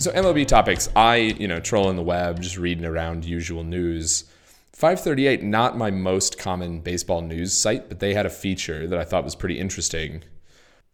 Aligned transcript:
So 0.00 0.10
MLB 0.12 0.46
topics, 0.46 0.88
I, 0.96 1.16
you 1.16 1.46
know, 1.46 1.60
trolling 1.60 1.96
the 1.96 2.02
web, 2.02 2.40
just 2.40 2.56
reading 2.56 2.86
around 2.86 3.26
usual 3.26 3.62
news. 3.62 4.24
538, 4.72 5.42
not 5.42 5.76
my 5.76 5.90
most 5.90 6.38
common 6.38 6.80
baseball 6.80 7.20
news 7.20 7.52
site, 7.52 7.90
but 7.90 8.00
they 8.00 8.14
had 8.14 8.24
a 8.24 8.30
feature 8.30 8.86
that 8.86 8.98
I 8.98 9.04
thought 9.04 9.24
was 9.24 9.34
pretty 9.34 9.58
interesting. 9.58 10.24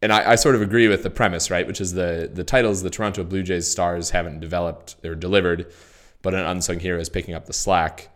And 0.02 0.12
I, 0.12 0.32
I 0.32 0.34
sort 0.34 0.56
of 0.56 0.60
agree 0.60 0.88
with 0.88 1.04
the 1.04 1.10
premise, 1.10 1.52
right? 1.52 1.68
Which 1.68 1.80
is 1.80 1.92
the 1.92 2.28
the 2.34 2.42
titles 2.42 2.82
the 2.82 2.90
Toronto 2.90 3.22
Blue 3.22 3.44
Jays 3.44 3.70
stars 3.70 4.10
haven't 4.10 4.40
developed, 4.40 4.96
were 5.04 5.14
delivered, 5.14 5.72
but 6.20 6.34
an 6.34 6.44
unsung 6.44 6.80
hero 6.80 6.98
is 6.98 7.08
picking 7.08 7.32
up 7.32 7.46
the 7.46 7.52
slack. 7.52 8.08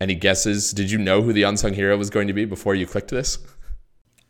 Any 0.00 0.14
guesses? 0.14 0.70
Did 0.70 0.92
you 0.92 0.98
know 0.98 1.22
who 1.22 1.32
the 1.32 1.42
unsung 1.42 1.74
hero 1.74 1.96
was 1.96 2.08
going 2.08 2.28
to 2.28 2.32
be 2.32 2.44
before 2.44 2.76
you 2.76 2.86
clicked 2.86 3.10
this? 3.10 3.38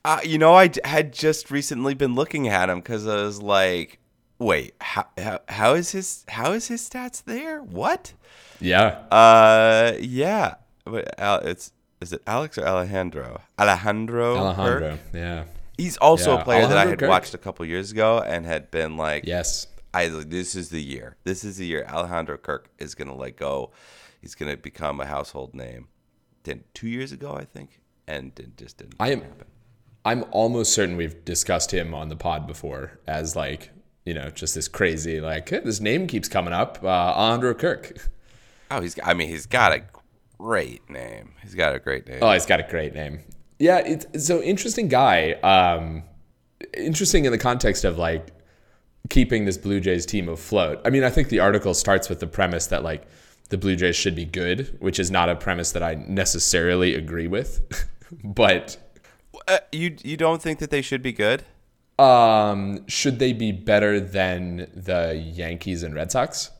Uh, 0.02 0.20
you 0.24 0.38
know, 0.38 0.54
I 0.54 0.70
had 0.82 1.12
just 1.12 1.50
recently 1.50 1.92
been 1.92 2.14
looking 2.14 2.48
at 2.48 2.70
him 2.70 2.78
because 2.78 3.06
I 3.06 3.16
was 3.16 3.42
like, 3.42 4.00
wait, 4.40 4.74
how, 4.80 5.06
how, 5.16 5.40
how 5.48 5.74
is 5.74 5.92
his 5.92 6.24
how 6.28 6.52
is 6.52 6.66
his 6.66 6.88
stats 6.88 7.22
there? 7.22 7.60
What? 7.62 8.14
Yeah. 8.60 8.88
Uh, 9.12 9.92
yeah. 10.00 10.54
But 10.84 11.18
Al, 11.20 11.38
it's 11.40 11.72
is 12.00 12.12
it 12.12 12.22
Alex 12.26 12.58
or 12.58 12.66
Alejandro? 12.66 13.40
Alejandro. 13.58 14.36
Alejandro. 14.36 14.90
Kirk? 14.90 15.00
Yeah. 15.14 15.44
He's 15.76 15.96
also 15.98 16.34
Yeah, 16.34 16.40
a 16.40 16.44
player 16.44 16.66
that 16.66 16.76
I 16.76 16.86
had 16.86 16.98
Kirk. 16.98 17.08
watched 17.08 17.34
a 17.34 17.38
couple 17.38 17.64
years 17.64 17.92
ago 17.92 18.18
and 18.20 18.44
had 18.44 18.70
been 18.70 18.96
like, 18.96 19.24
Yes. 19.24 19.66
I 19.94 20.08
this 20.08 20.54
is 20.56 20.70
the 20.70 20.82
year. 20.82 21.16
This 21.24 21.44
is 21.44 21.58
the 21.58 21.66
year 21.66 21.86
Alejandro 21.88 22.36
Kirk 22.38 22.70
is 22.78 22.94
gonna 22.94 23.14
let 23.14 23.36
go. 23.36 23.70
He's 24.20 24.34
gonna 24.34 24.56
become 24.56 25.00
a 25.00 25.06
household 25.06 25.54
name. 25.54 25.88
Then 26.44 26.64
two 26.74 26.88
years 26.88 27.12
ago, 27.12 27.34
I 27.34 27.44
think, 27.44 27.80
and 28.06 28.32
it 28.38 28.56
just 28.56 28.78
didn't 28.78 28.94
I 29.00 29.10
am 29.10 29.20
happen. 29.20 29.46
I'm 30.04 30.24
almost 30.30 30.72
certain 30.72 30.96
we've 30.96 31.24
discussed 31.24 31.70
him 31.72 31.94
on 31.94 32.08
the 32.08 32.16
pod 32.16 32.46
before 32.46 32.98
as 33.06 33.36
like, 33.36 33.70
you 34.04 34.14
know, 34.14 34.30
just 34.30 34.54
this 34.54 34.68
crazy 34.68 35.20
like 35.20 35.48
hey, 35.48 35.60
this 35.60 35.80
name 35.80 36.06
keeps 36.06 36.28
coming 36.28 36.52
up, 36.52 36.78
uh 36.82 36.86
Alejandro 36.88 37.54
Kirk. 37.54 37.96
Oh, 38.72 38.80
he's. 38.80 38.96
I 39.02 39.14
mean, 39.14 39.28
he's 39.28 39.46
got 39.46 39.72
a 39.72 39.82
great 40.38 40.88
name. 40.88 41.32
He's 41.42 41.56
got 41.56 41.74
a 41.74 41.80
great 41.80 42.06
name. 42.06 42.20
Oh, 42.22 42.30
he's 42.30 42.46
got 42.46 42.60
a 42.60 42.62
great 42.70 42.94
name. 42.94 43.18
Yeah, 43.58 43.78
it's, 43.78 44.06
it's 44.12 44.26
so 44.28 44.40
interesting 44.40 44.86
guy. 44.86 45.32
Um, 45.42 46.04
interesting 46.74 47.24
in 47.24 47.32
the 47.32 47.38
context 47.38 47.84
of 47.84 47.98
like 47.98 48.28
keeping 49.08 49.44
this 49.44 49.58
Blue 49.58 49.80
Jays 49.80 50.06
team 50.06 50.28
afloat. 50.28 50.80
I 50.84 50.90
mean, 50.90 51.02
I 51.02 51.10
think 51.10 51.30
the 51.30 51.40
article 51.40 51.74
starts 51.74 52.08
with 52.08 52.20
the 52.20 52.28
premise 52.28 52.68
that 52.68 52.84
like 52.84 53.02
the 53.48 53.58
Blue 53.58 53.74
Jays 53.74 53.96
should 53.96 54.14
be 54.14 54.24
good, 54.24 54.76
which 54.78 55.00
is 55.00 55.10
not 55.10 55.28
a 55.28 55.34
premise 55.34 55.72
that 55.72 55.82
I 55.82 55.94
necessarily 56.06 56.94
agree 56.94 57.26
with. 57.26 57.60
but 58.22 58.76
Uh, 59.48 59.58
you 59.72 59.96
you 60.04 60.16
don't 60.16 60.40
think 60.40 60.60
that 60.60 60.70
they 60.70 60.80
should 60.82 61.02
be 61.02 61.12
good? 61.12 61.42
Um, 62.00 62.86
should 62.88 63.18
they 63.18 63.32
be 63.32 63.52
better 63.52 64.00
than 64.00 64.70
the 64.74 65.14
Yankees 65.14 65.82
and 65.82 65.94
Red 65.94 66.10
Sox? 66.10 66.50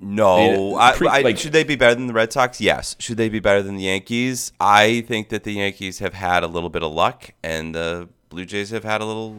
No. 0.00 0.74
I, 0.76 0.96
I, 1.08 1.20
like- 1.20 1.38
should 1.38 1.52
they 1.52 1.64
be 1.64 1.76
better 1.76 1.94
than 1.94 2.06
the 2.06 2.12
Red 2.14 2.32
Sox? 2.32 2.60
Yes. 2.60 2.96
Should 2.98 3.16
they 3.18 3.28
be 3.28 3.40
better 3.40 3.62
than 3.62 3.76
the 3.76 3.84
Yankees? 3.84 4.52
I 4.60 5.02
think 5.02 5.28
that 5.28 5.44
the 5.44 5.52
Yankees 5.52 5.98
have 5.98 6.14
had 6.14 6.42
a 6.42 6.46
little 6.46 6.70
bit 6.70 6.82
of 6.82 6.92
luck, 6.92 7.30
and 7.42 7.74
the 7.74 8.08
Blue 8.30 8.44
Jays 8.44 8.70
have 8.70 8.84
had 8.84 9.00
a 9.00 9.04
little 9.04 9.32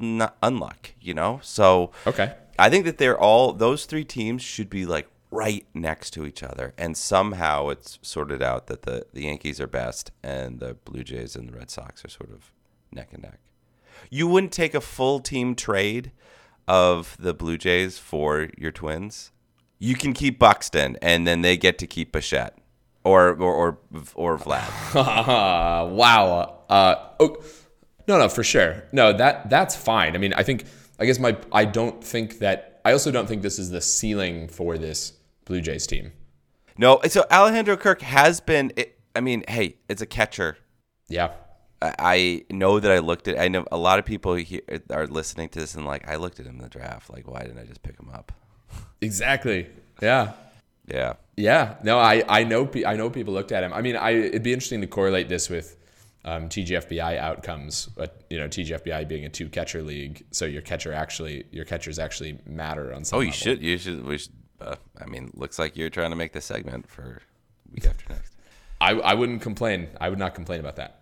not 0.00 0.40
unluck. 0.40 0.92
You 1.00 1.14
know, 1.14 1.40
so 1.42 1.90
Okay. 2.06 2.32
I 2.58 2.70
think 2.70 2.84
that 2.84 2.98
they're 2.98 3.18
all 3.18 3.52
those 3.52 3.86
three 3.86 4.04
teams 4.04 4.42
should 4.42 4.70
be 4.70 4.86
like 4.86 5.08
right 5.30 5.66
next 5.74 6.10
to 6.12 6.26
each 6.26 6.42
other, 6.42 6.74
and 6.78 6.96
somehow 6.96 7.68
it's 7.70 7.98
sorted 8.02 8.42
out 8.42 8.66
that 8.68 8.82
the 8.82 9.06
the 9.12 9.22
Yankees 9.22 9.60
are 9.60 9.66
best, 9.66 10.12
and 10.22 10.60
the 10.60 10.74
Blue 10.74 11.02
Jays 11.02 11.34
and 11.34 11.48
the 11.48 11.52
Red 11.58 11.70
Sox 11.70 12.04
are 12.04 12.08
sort 12.08 12.30
of 12.30 12.52
neck 12.92 13.08
and 13.12 13.22
neck. 13.24 13.40
You 14.14 14.26
wouldn't 14.26 14.52
take 14.52 14.74
a 14.74 14.80
full 14.82 15.20
team 15.20 15.54
trade 15.54 16.12
of 16.68 17.16
the 17.18 17.32
Blue 17.32 17.56
Jays 17.56 17.98
for 17.98 18.50
your 18.58 18.70
Twins. 18.70 19.32
You 19.78 19.94
can 19.94 20.12
keep 20.12 20.38
Buxton, 20.38 20.98
and 21.00 21.26
then 21.26 21.40
they 21.40 21.56
get 21.56 21.78
to 21.78 21.86
keep 21.86 22.12
Bichette 22.12 22.58
or 23.04 23.30
or 23.30 23.54
or, 23.54 23.78
or 24.14 24.38
Vlad. 24.38 24.68
wow. 24.94 26.58
Uh, 26.68 26.94
oh, 27.20 27.42
no, 28.06 28.18
no, 28.18 28.28
for 28.28 28.44
sure. 28.44 28.84
No, 28.92 29.14
that 29.14 29.48
that's 29.48 29.74
fine. 29.74 30.14
I 30.14 30.18
mean, 30.18 30.34
I 30.34 30.42
think 30.42 30.66
I 30.98 31.06
guess 31.06 31.18
my 31.18 31.34
I 31.50 31.64
don't 31.64 32.04
think 32.04 32.38
that 32.40 32.82
I 32.84 32.92
also 32.92 33.10
don't 33.10 33.26
think 33.26 33.40
this 33.40 33.58
is 33.58 33.70
the 33.70 33.80
ceiling 33.80 34.46
for 34.46 34.76
this 34.76 35.14
Blue 35.46 35.62
Jays 35.62 35.86
team. 35.86 36.12
no, 36.76 37.00
so 37.08 37.24
Alejandro 37.30 37.78
Kirk 37.78 38.02
has 38.02 38.40
been. 38.40 38.74
I 39.16 39.20
mean, 39.20 39.42
hey, 39.48 39.76
it's 39.88 40.02
a 40.02 40.06
catcher. 40.06 40.58
Yeah. 41.08 41.30
I 41.98 42.44
know 42.50 42.78
that 42.80 42.90
I 42.90 42.98
looked 42.98 43.28
at. 43.28 43.38
I 43.38 43.48
know 43.48 43.64
a 43.72 43.76
lot 43.76 43.98
of 43.98 44.04
people 44.04 44.34
here 44.34 44.60
are 44.90 45.06
listening 45.06 45.48
to 45.50 45.60
this 45.60 45.74
and 45.74 45.84
like, 45.84 46.08
I 46.08 46.16
looked 46.16 46.40
at 46.40 46.46
him 46.46 46.56
in 46.56 46.62
the 46.62 46.68
draft. 46.68 47.10
Like, 47.10 47.28
why 47.28 47.42
didn't 47.42 47.58
I 47.58 47.64
just 47.64 47.82
pick 47.82 47.98
him 47.98 48.10
up? 48.10 48.32
Exactly. 49.00 49.68
Yeah. 50.00 50.32
Yeah, 50.86 51.14
Yeah. 51.36 51.76
No, 51.84 51.98
I 51.98 52.24
I 52.28 52.44
know 52.44 52.68
I 52.86 52.96
know 52.96 53.08
people 53.08 53.34
looked 53.34 53.52
at 53.52 53.62
him. 53.62 53.72
I 53.72 53.82
mean, 53.82 53.96
I 53.96 54.10
it'd 54.10 54.42
be 54.42 54.52
interesting 54.52 54.80
to 54.80 54.86
correlate 54.86 55.28
this 55.28 55.48
with 55.48 55.76
um, 56.24 56.48
TGFBI 56.48 57.18
outcomes, 57.18 57.86
but 57.86 58.24
you 58.30 58.38
know, 58.38 58.48
TGFBI 58.48 59.06
being 59.06 59.24
a 59.24 59.28
two 59.28 59.48
catcher 59.48 59.82
league, 59.82 60.24
so 60.32 60.44
your 60.44 60.62
catcher 60.62 60.92
actually 60.92 61.44
your 61.52 61.64
catchers 61.64 61.98
actually 61.98 62.38
matter 62.46 62.92
on 62.92 63.04
some. 63.04 63.18
Oh, 63.18 63.20
you 63.20 63.26
level. 63.26 63.38
should. 63.38 63.62
You 63.62 63.78
should. 63.78 64.04
We 64.04 64.18
should. 64.18 64.32
Uh, 64.60 64.76
I 65.00 65.06
mean, 65.06 65.30
looks 65.34 65.58
like 65.58 65.76
you're 65.76 65.90
trying 65.90 66.10
to 66.10 66.16
make 66.16 66.32
the 66.32 66.40
segment 66.40 66.88
for 66.88 67.22
week 67.72 67.86
after 67.86 68.12
next. 68.12 68.34
I, 68.80 68.92
I 68.92 69.14
wouldn't 69.14 69.42
complain. 69.42 69.88
I 70.00 70.08
would 70.08 70.18
not 70.18 70.34
complain 70.34 70.60
about 70.60 70.76
that. 70.76 71.01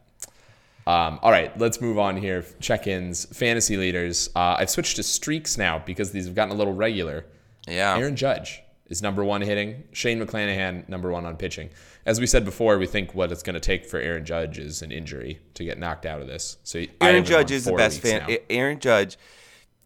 Um, 0.91 1.21
all 1.23 1.31
right, 1.31 1.56
let's 1.56 1.81
move 1.81 2.01
on 2.01 2.17
here. 2.17 2.45
Check 2.59 2.89
ins, 2.89 3.25
fantasy 3.27 3.77
leaders. 3.77 4.28
Uh, 4.34 4.56
I've 4.59 4.71
switched 4.71 4.97
to 4.97 5.05
streaks 5.05 5.56
now 5.56 5.78
because 5.78 6.11
these 6.11 6.27
have 6.27 6.34
gotten 6.34 6.53
a 6.53 6.59
little 6.59 6.75
regular. 6.75 7.27
Yeah. 7.69 7.97
Aaron 7.97 8.17
Judge 8.17 8.61
is 8.87 9.01
number 9.01 9.23
one 9.23 9.41
hitting. 9.41 9.84
Shane 9.93 10.21
McClanahan, 10.21 10.89
number 10.89 11.12
one 11.12 11.25
on 11.27 11.37
pitching. 11.37 11.71
As 12.06 12.19
we 12.19 12.27
said 12.27 12.45
before, 12.45 12.77
we 12.77 12.89
think 12.89 13.15
what 13.15 13.31
it's 13.31 13.45
going 13.45 13.55
to 13.55 13.61
take 13.61 13.87
for 13.87 14.01
Aaron 14.01 14.25
Judge 14.25 14.59
is 14.59 14.83
an 14.83 14.91
injury 14.91 15.39
to 15.55 15.62
get 15.65 15.78
knocked 15.78 16.06
out 16.06 16.21
of 16.21 16.27
this. 16.27 16.56
So 16.65 16.83
Aaron 17.01 17.25
Judge 17.25 17.53
is 17.53 17.67
the 17.67 17.72
best 17.75 18.01
fan. 18.01 18.25
now. 18.28 18.37
Aaron 18.51 18.81
Judge 18.81 19.17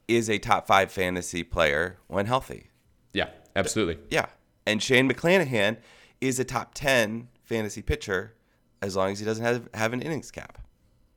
is 0.08 0.30
a 0.30 0.38
top 0.38 0.66
five 0.66 0.90
fantasy 0.90 1.42
player 1.42 1.98
when 2.06 2.24
healthy. 2.24 2.70
Yeah, 3.12 3.28
absolutely. 3.54 3.98
Yeah, 4.10 4.26
and 4.66 4.82
Shane 4.82 5.10
McClanahan 5.10 5.76
is 6.22 6.38
a 6.38 6.44
top 6.44 6.72
ten 6.72 7.28
fantasy 7.42 7.82
pitcher 7.82 8.32
as 8.80 8.96
long 8.96 9.12
as 9.12 9.18
he 9.18 9.26
doesn't 9.26 9.44
have 9.44 9.68
have 9.74 9.92
an 9.92 10.00
innings 10.00 10.30
cap. 10.30 10.63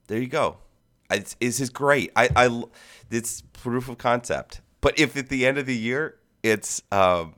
There 0.08 0.20
you 0.20 0.28
go. 0.28 0.58
It's, 1.12 1.36
this 1.36 1.60
is 1.60 1.70
great. 1.70 2.12
I, 2.16 2.30
I 2.36 2.64
it's 3.10 3.42
proof 3.54 3.88
of 3.90 3.98
concept. 3.98 4.62
But 4.82 5.00
if 5.00 5.16
at 5.18 5.30
the 5.30 5.46
end 5.46 5.58
of 5.58 5.66
the 5.66 5.76
year 5.76 6.16
it's 6.44 6.82
um 6.92 7.34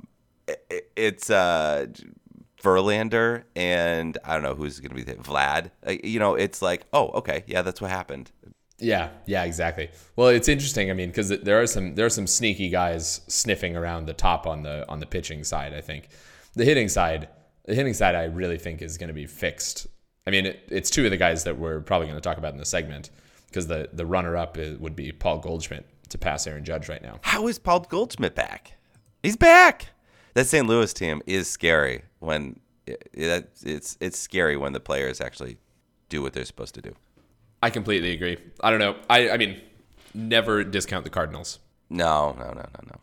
i- 0.49 0.81
it's 0.95 1.29
uh 1.29 1.87
Verlander 2.61 3.43
and 3.55 4.17
I 4.25 4.33
don't 4.33 4.43
know 4.43 4.55
who's 4.55 4.79
going 4.79 4.95
to 4.95 5.05
be 5.05 5.11
Vlad. 5.21 5.71
Uh, 5.87 5.93
you 6.03 6.19
know, 6.19 6.35
it's 6.35 6.61
like, 6.61 6.85
oh, 6.91 7.07
okay, 7.11 7.43
yeah, 7.47 7.61
that's 7.61 7.79
what 7.79 7.89
happened. 7.89 8.31
Yeah, 8.79 9.09
yeah, 9.25 9.43
exactly. 9.43 9.89
Well, 10.15 10.27
it's 10.29 10.47
interesting. 10.47 10.89
I 10.89 10.93
mean, 10.93 11.09
because 11.09 11.29
there 11.29 11.61
are 11.61 11.67
some 11.67 11.95
there 11.95 12.05
are 12.05 12.09
some 12.09 12.27
sneaky 12.27 12.69
guys 12.69 13.21
sniffing 13.27 13.75
around 13.75 14.05
the 14.07 14.13
top 14.13 14.47
on 14.47 14.63
the 14.63 14.85
on 14.89 14.99
the 14.99 15.05
pitching 15.05 15.43
side. 15.43 15.73
I 15.73 15.81
think 15.81 16.09
the 16.53 16.65
hitting 16.65 16.89
side, 16.89 17.27
the 17.65 17.75
hitting 17.75 17.93
side, 17.93 18.15
I 18.15 18.23
really 18.25 18.57
think 18.57 18.81
is 18.81 18.97
going 18.97 19.09
to 19.09 19.13
be 19.13 19.25
fixed. 19.25 19.87
I 20.29 20.31
mean, 20.31 20.45
it, 20.45 20.59
it's 20.67 20.91
two 20.91 21.05
of 21.05 21.09
the 21.09 21.17
guys 21.17 21.43
that 21.45 21.57
we're 21.57 21.79
probably 21.79 22.05
going 22.05 22.15
to 22.17 22.21
talk 22.21 22.37
about 22.37 22.53
in 22.53 22.59
the 22.59 22.65
segment 22.65 23.09
because 23.47 23.65
the 23.65 23.89
the 23.91 24.05
runner 24.05 24.37
up 24.37 24.57
would 24.57 24.95
be 24.95 25.11
Paul 25.11 25.39
Goldschmidt 25.39 25.87
to 26.09 26.19
pass 26.19 26.45
Aaron 26.45 26.63
Judge 26.63 26.87
right 26.87 27.01
now. 27.01 27.17
How 27.23 27.47
is 27.47 27.57
Paul 27.57 27.79
Goldschmidt 27.79 28.35
back? 28.35 28.73
He's 29.23 29.35
back. 29.35 29.87
That 30.35 30.45
St. 30.45 30.67
Louis 30.67 30.93
team 30.93 31.23
is 31.25 31.49
scary 31.49 32.03
when 32.19 32.59
it, 32.85 33.09
it, 33.11 33.49
it's 33.63 33.97
it's 33.99 34.19
scary 34.19 34.55
when 34.55 34.73
the 34.73 34.79
players 34.79 35.19
actually 35.19 35.57
do 36.09 36.21
what 36.21 36.33
they're 36.33 36.45
supposed 36.45 36.75
to 36.75 36.81
do. 36.83 36.93
I 37.63 37.71
completely 37.71 38.11
agree. 38.11 38.37
I 38.61 38.69
don't 38.69 38.79
know. 38.79 38.97
I 39.09 39.31
I 39.31 39.37
mean, 39.37 39.59
never 40.13 40.63
discount 40.63 41.05
the 41.05 41.09
Cardinals. 41.09 41.57
No, 41.89 42.35
no, 42.37 42.45
no, 42.45 42.53
no, 42.53 42.81
no. 42.85 42.95
All 42.95 43.01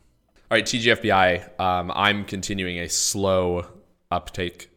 right, 0.53 0.65
TGFBI. 0.65 1.59
Um, 1.59 1.91
I'm 1.93 2.25
continuing 2.25 2.79
a 2.79 2.89
slow 2.89 3.67
uptake 4.13 4.71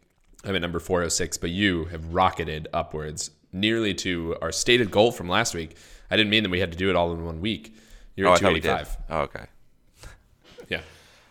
I'm 0.45 0.55
at 0.55 0.61
number 0.61 0.79
406, 0.79 1.37
but 1.37 1.49
you 1.49 1.85
have 1.85 2.13
rocketed 2.13 2.67
upwards 2.73 3.31
nearly 3.51 3.93
to 3.95 4.37
our 4.41 4.51
stated 4.51 4.89
goal 4.91 5.11
from 5.11 5.27
last 5.27 5.53
week. 5.53 5.75
I 6.09 6.17
didn't 6.17 6.29
mean 6.29 6.43
that 6.43 6.49
we 6.49 6.59
had 6.59 6.71
to 6.71 6.77
do 6.77 6.89
it 6.89 6.95
all 6.95 7.11
in 7.13 7.25
one 7.25 7.41
week. 7.41 7.75
You're 8.15 8.27
Oh, 8.29 8.33
at 8.33 8.39
thought 8.39 8.53
we 8.53 8.59
did. 8.59 8.67
285. 8.69 8.97
Oh, 9.09 9.19
okay. 9.21 9.45
Yeah. 10.69 10.81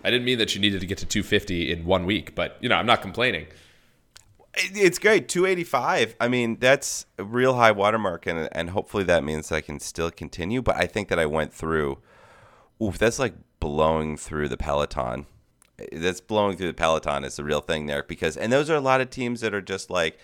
I 0.05 0.11
didn't 0.11 0.25
mean 0.25 0.39
that 0.39 0.55
you 0.55 0.61
needed 0.61 0.81
to 0.81 0.87
get 0.87 0.99
to 0.99 1.07
250 1.07 1.73
in 1.73 1.85
one 1.85 2.07
week, 2.07 2.35
but 2.35 2.57
you 2.61 2.69
know, 2.69 2.77
I'm 2.77 2.87
not 2.87 3.03
complaining. 3.03 3.47
It's 4.55 4.99
great. 4.99 5.29
285. 5.29 6.17
I 6.21 6.29
mean, 6.29 6.59
that's 6.59 7.07
a 7.19 7.25
real 7.25 7.55
high 7.55 7.71
watermark, 7.71 8.27
and 8.27 8.49
and 8.53 8.71
hopefully 8.71 9.05
that 9.05 9.23
means 9.23 9.53
I 9.53 9.61
can 9.61 9.79
still 9.79 10.11
continue. 10.11 10.63
But 10.63 10.77
I 10.77 10.87
think 10.87 11.09
that 11.09 11.19
I 11.19 11.27
went 11.27 11.53
through. 11.53 11.99
Oof, 12.83 12.99
that's 12.99 13.19
like 13.21 13.35
blowing 13.61 14.17
through 14.17 14.49
the 14.49 14.57
peloton. 14.57 15.27
That's 15.93 16.21
blowing 16.21 16.57
through 16.57 16.69
the 16.69 16.75
peloton 16.75 17.25
is 17.25 17.37
the 17.37 17.45
real 17.45 17.61
thing 17.61 17.87
there 17.87 18.03
because, 18.03 18.37
and 18.37 18.53
those 18.53 18.69
are 18.69 18.75
a 18.75 18.81
lot 18.81 19.01
of 19.01 19.11
teams 19.11 19.41
that 19.43 19.55
are 19.55 19.63
just 19.63 19.91
like 19.91 20.19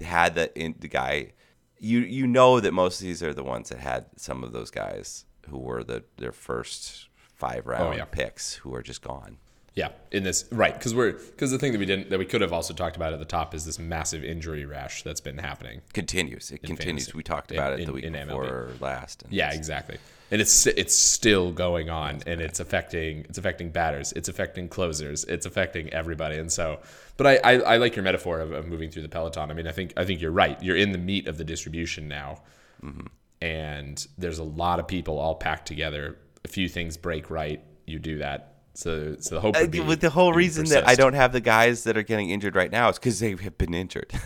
had 0.00 0.34
the 0.34 0.56
in, 0.58 0.74
the 0.78 0.88
guy. 0.88 1.32
You 1.78 2.00
you 2.00 2.26
know 2.26 2.60
that 2.60 2.72
most 2.72 3.00
of 3.00 3.06
these 3.06 3.22
are 3.22 3.32
the 3.32 3.44
ones 3.44 3.68
that 3.68 3.78
had 3.78 4.06
some 4.16 4.42
of 4.42 4.52
those 4.52 4.70
guys 4.70 5.24
who 5.48 5.58
were 5.58 5.82
the 5.82 6.04
their 6.16 6.32
first 6.32 7.08
five 7.14 7.64
oh, 7.66 7.70
round 7.70 7.96
yeah. 7.96 8.04
picks 8.04 8.54
who 8.54 8.74
are 8.74 8.82
just 8.82 9.02
gone. 9.02 9.38
Yeah, 9.78 9.90
in 10.10 10.24
this 10.24 10.44
right 10.50 10.74
because 10.74 10.92
we're 10.92 11.12
because 11.12 11.52
the 11.52 11.58
thing 11.58 11.70
that 11.72 11.78
we 11.78 11.86
didn't 11.86 12.10
that 12.10 12.18
we 12.18 12.24
could 12.24 12.40
have 12.40 12.52
also 12.52 12.74
talked 12.74 12.96
about 12.96 13.12
at 13.12 13.20
the 13.20 13.24
top 13.38 13.54
is 13.54 13.64
this 13.64 13.78
massive 13.78 14.24
injury 14.24 14.64
rash 14.64 15.04
that's 15.04 15.20
been 15.20 15.38
happening. 15.38 15.82
Continues. 15.92 16.50
It 16.50 16.62
continues. 16.64 16.84
fantasy. 17.04 17.12
We 17.14 17.22
talked 17.22 17.52
In- 17.52 17.58
about 17.58 17.74
it 17.74 17.80
in- 17.80 17.86
the 17.86 17.92
week 17.92 18.04
in 18.04 18.14
MLB. 18.14 18.26
before 18.26 18.70
last. 18.80 19.22
and 19.22 19.32
Yeah, 19.32 19.52
exactly. 19.52 19.98
And 20.32 20.40
it's 20.40 20.66
it's 20.66 20.96
still 20.96 21.52
going 21.52 21.90
on, 21.90 22.22
and 22.26 22.40
it's 22.40 22.58
affecting 22.60 23.20
it's 23.28 23.38
affecting 23.38 23.70
batters, 23.70 24.12
it's 24.12 24.28
affecting 24.28 24.68
closers, 24.68 25.24
it's 25.24 25.46
affecting 25.46 25.92
everybody. 25.92 26.38
And 26.38 26.50
so, 26.50 26.80
but 27.16 27.26
I 27.28 27.36
I, 27.44 27.52
I 27.74 27.76
like 27.76 27.94
your 27.94 28.02
metaphor 28.02 28.40
of, 28.40 28.50
of 28.52 28.66
moving 28.66 28.90
through 28.90 29.02
the 29.02 29.08
peloton. 29.08 29.50
I 29.50 29.54
mean, 29.54 29.68
I 29.68 29.72
think 29.72 29.92
I 29.96 30.04
think 30.04 30.20
you're 30.20 30.32
right. 30.32 30.60
You're 30.62 30.76
in 30.76 30.90
the 30.92 30.98
meat 30.98 31.28
of 31.28 31.38
the 31.38 31.44
distribution 31.44 32.08
now, 32.08 32.42
Mm-hmm. 32.84 33.06
and 33.42 34.06
there's 34.18 34.38
a 34.38 34.44
lot 34.44 34.80
of 34.80 34.88
people 34.88 35.18
all 35.18 35.36
packed 35.36 35.66
together. 35.68 36.16
A 36.44 36.48
few 36.48 36.68
things 36.68 36.96
break 36.96 37.30
right, 37.30 37.62
you 37.86 37.98
do 37.98 38.18
that. 38.18 38.54
So 38.78 39.16
so 39.18 39.34
the 39.34 39.40
hope 39.40 39.56
Uh, 39.56 39.62
would 39.62 39.72
be 39.72 39.80
with 39.80 40.00
the 40.00 40.10
whole 40.10 40.32
reason 40.32 40.64
that 40.66 40.86
I 40.86 40.94
don't 40.94 41.14
have 41.14 41.32
the 41.32 41.40
guys 41.40 41.82
that 41.82 41.96
are 41.96 42.04
getting 42.04 42.30
injured 42.30 42.54
right 42.54 42.70
now 42.70 42.88
is 42.88 42.96
because 42.96 43.18
they 43.18 43.30
have 43.34 43.58
been 43.58 43.74
injured. 43.74 44.12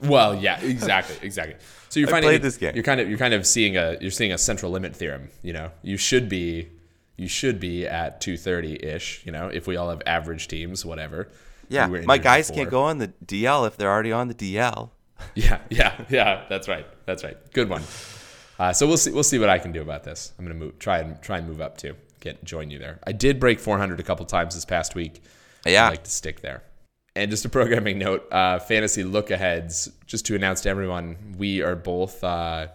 Well, 0.00 0.34
yeah, 0.34 0.60
exactly, 0.60 1.16
exactly. 1.22 1.56
So 1.88 1.98
you're 1.98 2.10
I 2.10 2.20
finding 2.20 2.42
this 2.42 2.58
game. 2.58 2.74
You're 2.74 2.84
kind 2.84 3.00
of 3.00 3.08
you're 3.08 3.16
kind 3.16 3.32
of 3.32 3.46
seeing 3.46 3.76
a 3.78 3.96
you're 4.02 4.10
seeing 4.10 4.32
a 4.32 4.38
central 4.38 4.70
limit 4.70 4.94
theorem. 4.94 5.30
You 5.40 5.54
know, 5.54 5.70
you 5.82 5.96
should 5.96 6.28
be 6.28 6.68
you 7.16 7.28
should 7.28 7.58
be 7.58 7.86
at 7.86 8.20
230 8.20 8.84
ish. 8.84 9.22
You 9.24 9.32
know, 9.32 9.46
if 9.48 9.66
we 9.66 9.76
all 9.76 9.88
have 9.88 10.02
average 10.04 10.48
teams, 10.48 10.84
whatever. 10.84 11.30
yeah, 11.70 11.86
my 11.86 12.18
guys 12.18 12.48
before. 12.48 12.64
can't 12.64 12.70
go 12.70 12.82
on 12.82 12.98
the 12.98 13.12
DL 13.24 13.66
if 13.66 13.78
they're 13.78 13.90
already 13.90 14.12
on 14.12 14.28
the 14.28 14.34
DL. 14.34 14.90
Yeah, 15.36 15.60
yeah, 15.70 16.04
yeah. 16.10 16.44
That's 16.50 16.68
right. 16.68 16.86
That's 17.06 17.22
right. 17.24 17.38
Good 17.52 17.70
one. 17.70 17.82
Uh, 18.58 18.72
so 18.74 18.86
we'll 18.86 18.98
see. 18.98 19.12
We'll 19.12 19.22
see 19.22 19.38
what 19.38 19.48
I 19.48 19.58
can 19.58 19.72
do 19.72 19.80
about 19.80 20.02
this. 20.02 20.32
I'm 20.38 20.44
gonna 20.44 20.58
move. 20.58 20.78
Try 20.80 20.98
and 20.98 21.22
try 21.22 21.38
and 21.38 21.46
move 21.48 21.60
up 21.62 21.78
too. 21.78 21.94
Get 22.24 22.42
join 22.42 22.70
you 22.70 22.78
there. 22.78 23.00
I 23.06 23.12
did 23.12 23.38
break 23.38 23.60
400 23.60 24.00
a 24.00 24.02
couple 24.02 24.24
times 24.24 24.54
this 24.54 24.64
past 24.64 24.94
week. 24.94 25.22
Yeah. 25.66 25.84
I 25.84 25.90
like 25.90 26.04
to 26.04 26.10
stick 26.10 26.40
there. 26.40 26.62
And 27.14 27.30
just 27.30 27.44
a 27.44 27.48
programming 27.50 27.98
note, 27.98 28.26
uh, 28.32 28.60
fantasy 28.60 29.04
look 29.04 29.30
aheads, 29.30 29.90
just 30.06 30.24
to 30.26 30.34
announce 30.34 30.62
to 30.62 30.70
everyone, 30.70 31.34
we 31.36 31.60
are 31.60 31.76
both, 31.76 32.24
uh, 32.24 32.68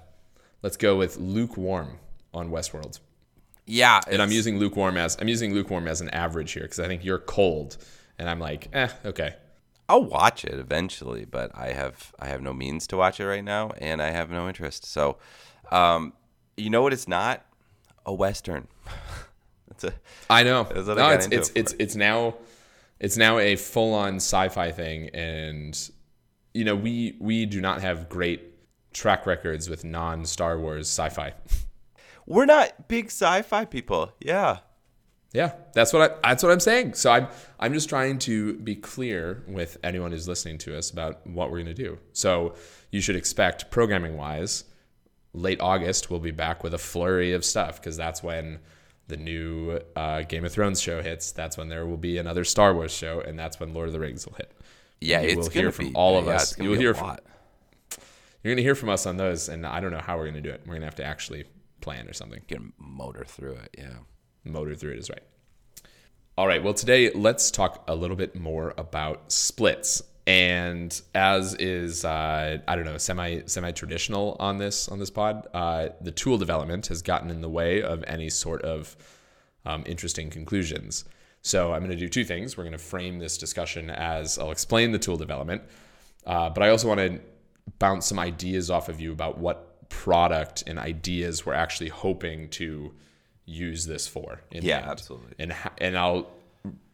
let's 0.61 0.77
go 0.77 0.97
with 0.97 1.17
lukewarm 1.17 1.97
on 2.31 2.51
Westworld. 2.51 2.99
Yeah, 3.65 4.01
And 4.07 4.21
I'm 4.21 4.31
using 4.31 4.59
lukewarm 4.59 4.97
as, 4.97 5.17
I'm 5.19 5.27
using 5.27 5.51
lukewarm 5.51 5.87
as 5.87 5.99
an 5.99 6.09
average 6.11 6.51
here 6.51 6.63
because 6.63 6.79
I 6.79 6.85
think 6.85 7.03
you're 7.03 7.17
cold. 7.17 7.77
And 8.19 8.29
I'm 8.29 8.39
like, 8.39 8.69
eh, 8.71 8.89
okay. 9.03 9.33
I'll 9.87 10.03
watch 10.03 10.45
it 10.45 10.53
eventually, 10.53 11.25
but 11.25 11.49
I 11.55 11.73
have 11.73 12.13
I 12.19 12.27
have 12.27 12.43
no 12.43 12.53
means 12.53 12.85
to 12.87 12.97
watch 12.97 13.19
it 13.19 13.25
right 13.25 13.43
now, 13.43 13.71
and 13.79 13.99
I 13.99 14.11
have 14.11 14.29
no 14.29 14.47
interest. 14.47 14.85
So, 14.85 15.17
um, 15.71 16.13
you 16.55 16.69
know 16.69 16.83
what? 16.83 16.93
It's 16.93 17.07
not 17.07 17.43
a 18.05 18.13
western. 18.13 18.67
a 19.83 19.93
I 20.29 20.43
know. 20.43 20.63
That's 20.63 20.87
what 20.87 20.99
I 20.99 21.09
No, 21.09 21.15
it's, 21.15 21.27
it's, 21.27 21.49
it 21.49 21.57
it's, 21.57 21.75
it's 21.79 21.95
now, 21.95 22.35
it's 22.99 23.17
now 23.17 23.37
a 23.37 23.55
full 23.55 23.93
on 23.93 24.15
sci-fi 24.15 24.71
thing. 24.71 25.09
And, 25.09 25.89
you 26.53 26.65
know, 26.65 26.75
we, 26.75 27.17
we 27.19 27.45
do 27.45 27.61
not 27.61 27.81
have 27.81 28.09
great 28.09 28.49
track 28.93 29.25
records 29.25 29.69
with 29.69 29.83
non 29.83 30.25
Star 30.25 30.59
Wars 30.59 30.87
sci-fi. 30.87 31.33
we're 32.25 32.45
not 32.45 32.87
big 32.87 33.07
sci-fi 33.07 33.65
people. 33.65 34.13
Yeah, 34.19 34.59
Yeah, 35.33 35.53
that's 35.73 35.91
what 35.91 36.19
I 36.23 36.29
that's 36.29 36.43
what 36.43 36.51
I'm 36.51 36.59
saying. 36.59 36.93
So 36.93 37.11
I'm 37.11 37.27
I'm 37.59 37.73
just 37.73 37.89
trying 37.89 38.19
to 38.19 38.53
be 38.53 38.75
clear 38.75 39.43
with 39.47 39.77
anyone 39.83 40.11
who's 40.11 40.27
listening 40.27 40.57
to 40.59 40.77
us 40.77 40.91
about 40.91 41.25
what 41.27 41.51
we're 41.51 41.57
going 41.57 41.75
to 41.75 41.83
do. 41.83 41.97
So 42.13 42.55
you 42.91 43.01
should 43.01 43.15
expect 43.15 43.69
programming 43.69 44.15
wise 44.15 44.63
late 45.33 45.61
August 45.61 46.09
we'll 46.09 46.19
be 46.19 46.31
back 46.31 46.63
with 46.63 46.73
a 46.73 46.77
flurry 46.77 47.33
of 47.33 47.45
stuff 47.45 47.79
because 47.79 47.95
that's 47.95 48.23
when 48.23 48.59
the 49.09 49.17
new 49.17 49.79
uh, 49.95 50.21
Game 50.21 50.45
of 50.45 50.51
Thrones 50.53 50.79
show 50.81 51.01
hits. 51.01 51.31
That's 51.33 51.57
when 51.57 51.67
there 51.67 51.85
will 51.85 51.97
be 51.97 52.17
another 52.17 52.43
Star 52.45 52.73
Wars 52.73 52.91
show, 52.93 53.19
and 53.21 53.37
that's 53.37 53.59
when 53.59 53.73
Lord 53.73 53.87
of 53.87 53.93
the 53.93 53.99
Rings 53.99 54.25
will 54.25 54.35
hit. 54.35 54.51
yeah. 55.01 55.21
You 55.21 55.27
it's 55.27 55.35
will 55.35 55.43
gonna 55.47 55.53
hear 55.61 55.71
from 55.73 55.87
be- 55.89 55.93
all 55.95 56.17
of 56.17 56.25
yeah, 56.27 56.35
us. 56.35 56.53
gonna 56.55 56.63
You 56.65 56.71
will 56.71 56.79
hear 56.79 56.93
from- 56.93 57.07
lot. 57.09 57.23
You're 58.41 58.51
going 58.51 58.57
to 58.57 58.63
hear 58.63 58.75
from 58.75 58.87
us 58.87 59.05
on 59.05 59.17
those, 59.17 59.49
and 59.49 59.65
I 59.65 59.81
don't 59.81 59.91
know 59.91 59.99
how 59.99 60.15
we're 60.15 60.23
going 60.31 60.41
to 60.41 60.49
do 60.49 60.49
it. 60.51 60.61
We're 60.61 60.75
going 60.75 60.79
to 60.81 60.87
have 60.87 60.95
to 60.95 61.03
actually 61.03 61.43
plan 61.81 62.07
or 62.07 62.13
something. 62.13 62.39
Gonna 62.47 62.69
motor 62.77 63.25
through 63.25 63.55
it. 63.55 63.75
Yeah. 63.77 63.95
motor 64.45 64.75
through 64.75 64.93
it 64.93 64.99
is 64.99 65.09
right. 65.09 65.23
All 66.37 66.47
right. 66.47 66.63
Well, 66.63 66.73
today 66.73 67.11
let's 67.11 67.51
talk 67.51 67.83
a 67.89 67.95
little 67.95 68.15
bit 68.15 68.37
more 68.37 68.73
about 68.77 69.33
splits. 69.33 70.01
And 70.29 71.01
as 71.15 71.55
is, 71.55 72.05
uh, 72.05 72.59
I 72.67 72.75
don't 72.75 72.85
know, 72.85 72.99
semi 72.99 73.41
semi 73.47 73.71
traditional 73.71 74.37
on 74.39 74.59
this 74.59 74.87
on 74.87 74.99
this 74.99 75.09
pod, 75.09 75.47
uh, 75.55 75.89
the 76.01 76.11
tool 76.11 76.37
development 76.37 76.85
has 76.85 77.01
gotten 77.01 77.31
in 77.31 77.41
the 77.41 77.49
way 77.49 77.81
of 77.81 78.03
any 78.05 78.29
sort 78.29 78.61
of 78.61 78.95
um, 79.65 79.83
interesting 79.87 80.29
conclusions. 80.29 81.05
So 81.41 81.73
I'm 81.73 81.79
going 81.79 81.89
to 81.89 81.97
do 81.97 82.07
two 82.07 82.23
things. 82.23 82.55
We're 82.55 82.63
going 82.63 82.73
to 82.73 82.77
frame 82.77 83.17
this 83.17 83.39
discussion 83.39 83.89
as 83.89 84.37
I'll 84.37 84.51
explain 84.51 84.91
the 84.91 84.99
tool 84.99 85.17
development, 85.17 85.63
uh, 86.27 86.51
but 86.51 86.61
I 86.61 86.69
also 86.69 86.87
want 86.87 86.99
to 86.99 87.19
bounce 87.79 88.05
some 88.05 88.19
ideas 88.19 88.69
off 88.69 88.87
of 88.87 89.01
you 89.01 89.11
about 89.11 89.39
what 89.39 89.89
product 89.89 90.63
and 90.67 90.77
ideas 90.77 91.43
we're 91.43 91.53
actually 91.55 91.89
hoping 91.89 92.49
to 92.49 92.93
use 93.45 93.87
this 93.87 94.07
for. 94.07 94.41
in 94.51 94.63
Yeah, 94.63 94.85
absolutely. 94.85 95.33
And 95.39 95.53
ha- 95.53 95.73
and 95.79 95.97
I'll 95.97 96.29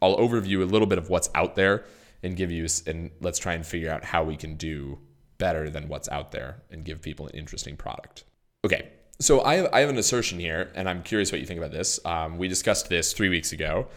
I'll 0.01 0.15
overview 0.15 0.61
a 0.61 0.65
little 0.65 0.87
bit 0.87 0.99
of 0.99 1.09
what's 1.09 1.29
out 1.35 1.57
there 1.57 1.83
and 2.25 2.36
give 2.36 2.51
you 2.51 2.68
and 2.88 3.12
let's 3.22 3.39
try 3.39 3.54
and 3.54 3.66
figure 3.66 3.92
out 3.92 4.04
how 4.04 4.24
we 4.24 4.36
can 4.36 4.56
do 4.56 4.98
better 5.38 5.69
than 5.69 5.88
what's 5.88 6.09
out 6.09 6.31
there 6.31 6.64
and 6.71 6.83
give 6.83 7.02
people 7.02 7.28
an 7.28 7.35
interesting 7.35 7.78
product. 7.78 8.23
Okay, 8.66 8.90
so 9.19 9.44
I 9.44 9.56
have, 9.56 9.69
I 9.71 9.81
have 9.81 9.90
an 9.90 9.97
assertion 9.97 10.40
here, 10.40 10.71
and 10.76 10.90
I'm 10.90 11.04
curious 11.04 11.31
what 11.31 11.40
you 11.40 11.45
think 11.45 11.59
about 11.59 11.71
this. 11.71 11.99
Um, 12.04 12.38
we 12.38 12.47
discussed 12.47 12.90
this 12.90 13.14
three 13.14 13.30
weeks 13.30 13.52
ago, 13.52 13.88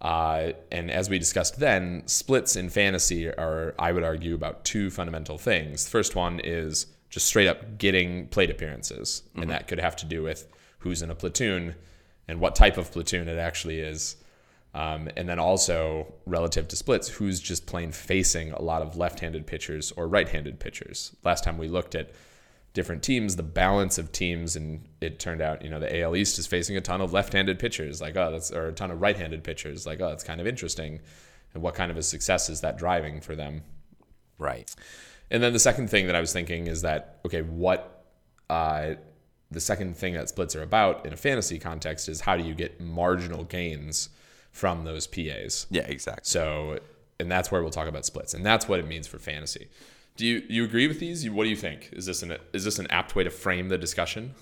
uh, 0.00 0.52
and 0.70 0.90
as 0.90 1.10
we 1.10 1.18
discussed 1.18 1.58
then, 1.58 2.04
splits 2.06 2.54
in 2.54 2.68
fantasy 2.68 3.28
are, 3.28 3.74
I 3.78 3.90
would 3.90 4.04
argue, 4.04 4.34
about 4.34 4.64
two 4.64 4.88
fundamental 4.88 5.36
things. 5.36 5.84
The 5.84 5.90
first 5.90 6.14
one 6.14 6.40
is 6.40 6.86
just 7.10 7.26
straight 7.26 7.48
up 7.48 7.78
getting 7.78 8.28
plate 8.28 8.50
appearances, 8.50 9.24
and 9.34 9.50
that 9.50 9.66
could 9.66 9.80
have 9.80 9.96
to 9.96 10.06
do 10.06 10.22
with 10.22 10.46
who's 10.78 11.02
in 11.02 11.10
a 11.10 11.14
platoon 11.14 11.74
and 12.28 12.38
what 12.38 12.54
type 12.54 12.76
of 12.76 12.92
platoon 12.92 13.28
it 13.28 13.38
actually 13.38 13.80
is. 13.80 14.16
Um, 14.74 15.10
and 15.16 15.28
then 15.28 15.38
also 15.38 16.14
relative 16.24 16.66
to 16.68 16.76
splits, 16.76 17.08
who's 17.08 17.40
just 17.40 17.66
plain 17.66 17.92
facing 17.92 18.52
a 18.52 18.62
lot 18.62 18.80
of 18.80 18.96
left-handed 18.96 19.46
pitchers 19.46 19.92
or 19.92 20.08
right-handed 20.08 20.60
pitchers. 20.60 21.14
Last 21.24 21.44
time 21.44 21.58
we 21.58 21.68
looked 21.68 21.94
at 21.94 22.10
different 22.72 23.02
teams, 23.02 23.36
the 23.36 23.42
balance 23.42 23.98
of 23.98 24.12
teams, 24.12 24.56
and 24.56 24.88
it 25.00 25.18
turned 25.18 25.42
out, 25.42 25.62
you 25.62 25.68
know, 25.68 25.78
the 25.78 26.00
AL 26.00 26.16
East 26.16 26.38
is 26.38 26.46
facing 26.46 26.76
a 26.76 26.80
ton 26.80 27.02
of 27.02 27.12
left-handed 27.12 27.58
pitchers, 27.58 28.00
like 28.00 28.16
oh, 28.16 28.30
that's 28.32 28.50
or 28.50 28.68
a 28.68 28.72
ton 28.72 28.90
of 28.90 29.00
right-handed 29.00 29.44
pitchers, 29.44 29.86
like 29.86 30.00
oh, 30.00 30.08
that's 30.08 30.24
kind 30.24 30.40
of 30.40 30.46
interesting. 30.46 31.00
And 31.54 31.62
what 31.62 31.74
kind 31.74 31.90
of 31.90 31.98
a 31.98 32.02
success 32.02 32.48
is 32.48 32.62
that 32.62 32.78
driving 32.78 33.20
for 33.20 33.36
them? 33.36 33.62
Right. 34.38 34.74
And 35.30 35.42
then 35.42 35.52
the 35.52 35.58
second 35.58 35.88
thing 35.90 36.06
that 36.06 36.16
I 36.16 36.20
was 36.20 36.32
thinking 36.32 36.66
is 36.66 36.82
that 36.82 37.20
okay, 37.26 37.42
what 37.42 38.04
uh, 38.48 38.94
the 39.50 39.60
second 39.60 39.96
thing 39.96 40.14
that 40.14 40.30
splits 40.30 40.56
are 40.56 40.62
about 40.62 41.04
in 41.04 41.12
a 41.12 41.16
fantasy 41.16 41.58
context 41.58 42.08
is 42.08 42.22
how 42.22 42.36
do 42.36 42.44
you 42.44 42.54
get 42.54 42.80
marginal 42.80 43.44
gains 43.44 44.08
from 44.52 44.84
those 44.84 45.06
PAs? 45.06 45.66
Yeah. 45.70 45.82
Exactly. 45.86 46.22
So, 46.24 46.78
and 47.18 47.30
that's 47.30 47.50
where 47.50 47.62
we'll 47.62 47.70
talk 47.70 47.88
about 47.88 48.06
splits, 48.06 48.34
and 48.34 48.46
that's 48.46 48.68
what 48.68 48.78
it 48.78 48.86
means 48.86 49.08
for 49.08 49.18
fantasy. 49.18 49.68
Do 50.16 50.26
you 50.26 50.42
you 50.48 50.64
agree 50.64 50.86
with 50.86 51.00
these? 51.00 51.28
What 51.28 51.44
do 51.44 51.50
you 51.50 51.56
think? 51.56 51.88
Is 51.92 52.06
this 52.06 52.22
an 52.22 52.36
is 52.52 52.64
this 52.64 52.78
an 52.78 52.86
apt 52.88 53.16
way 53.16 53.24
to 53.24 53.30
frame 53.30 53.68
the 53.68 53.78
discussion? 53.78 54.34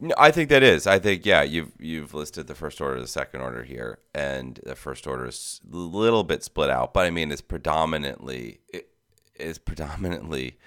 No, 0.00 0.14
I 0.18 0.30
think 0.30 0.50
that 0.50 0.62
is. 0.62 0.86
I 0.86 0.98
think 0.98 1.24
yeah, 1.24 1.42
you've 1.42 1.72
you've 1.78 2.14
listed 2.14 2.46
the 2.46 2.54
first 2.54 2.80
order, 2.80 3.00
the 3.00 3.06
second 3.06 3.40
order 3.40 3.62
here, 3.62 3.98
and 4.14 4.60
the 4.64 4.74
first 4.74 5.06
order 5.06 5.26
is 5.26 5.60
a 5.72 5.76
little 5.76 6.24
bit 6.24 6.42
split 6.44 6.68
out, 6.68 6.92
but 6.92 7.06
I 7.06 7.10
mean 7.10 7.32
it's 7.32 7.40
predominantly 7.40 8.60
it 8.72 8.90
is 9.36 9.58
predominantly 9.58 10.58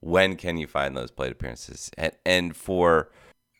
when 0.00 0.36
can 0.36 0.56
you 0.56 0.66
find 0.66 0.96
those 0.96 1.10
plate 1.10 1.32
appearances, 1.32 1.90
and 1.96 2.12
and 2.26 2.56
for 2.56 3.10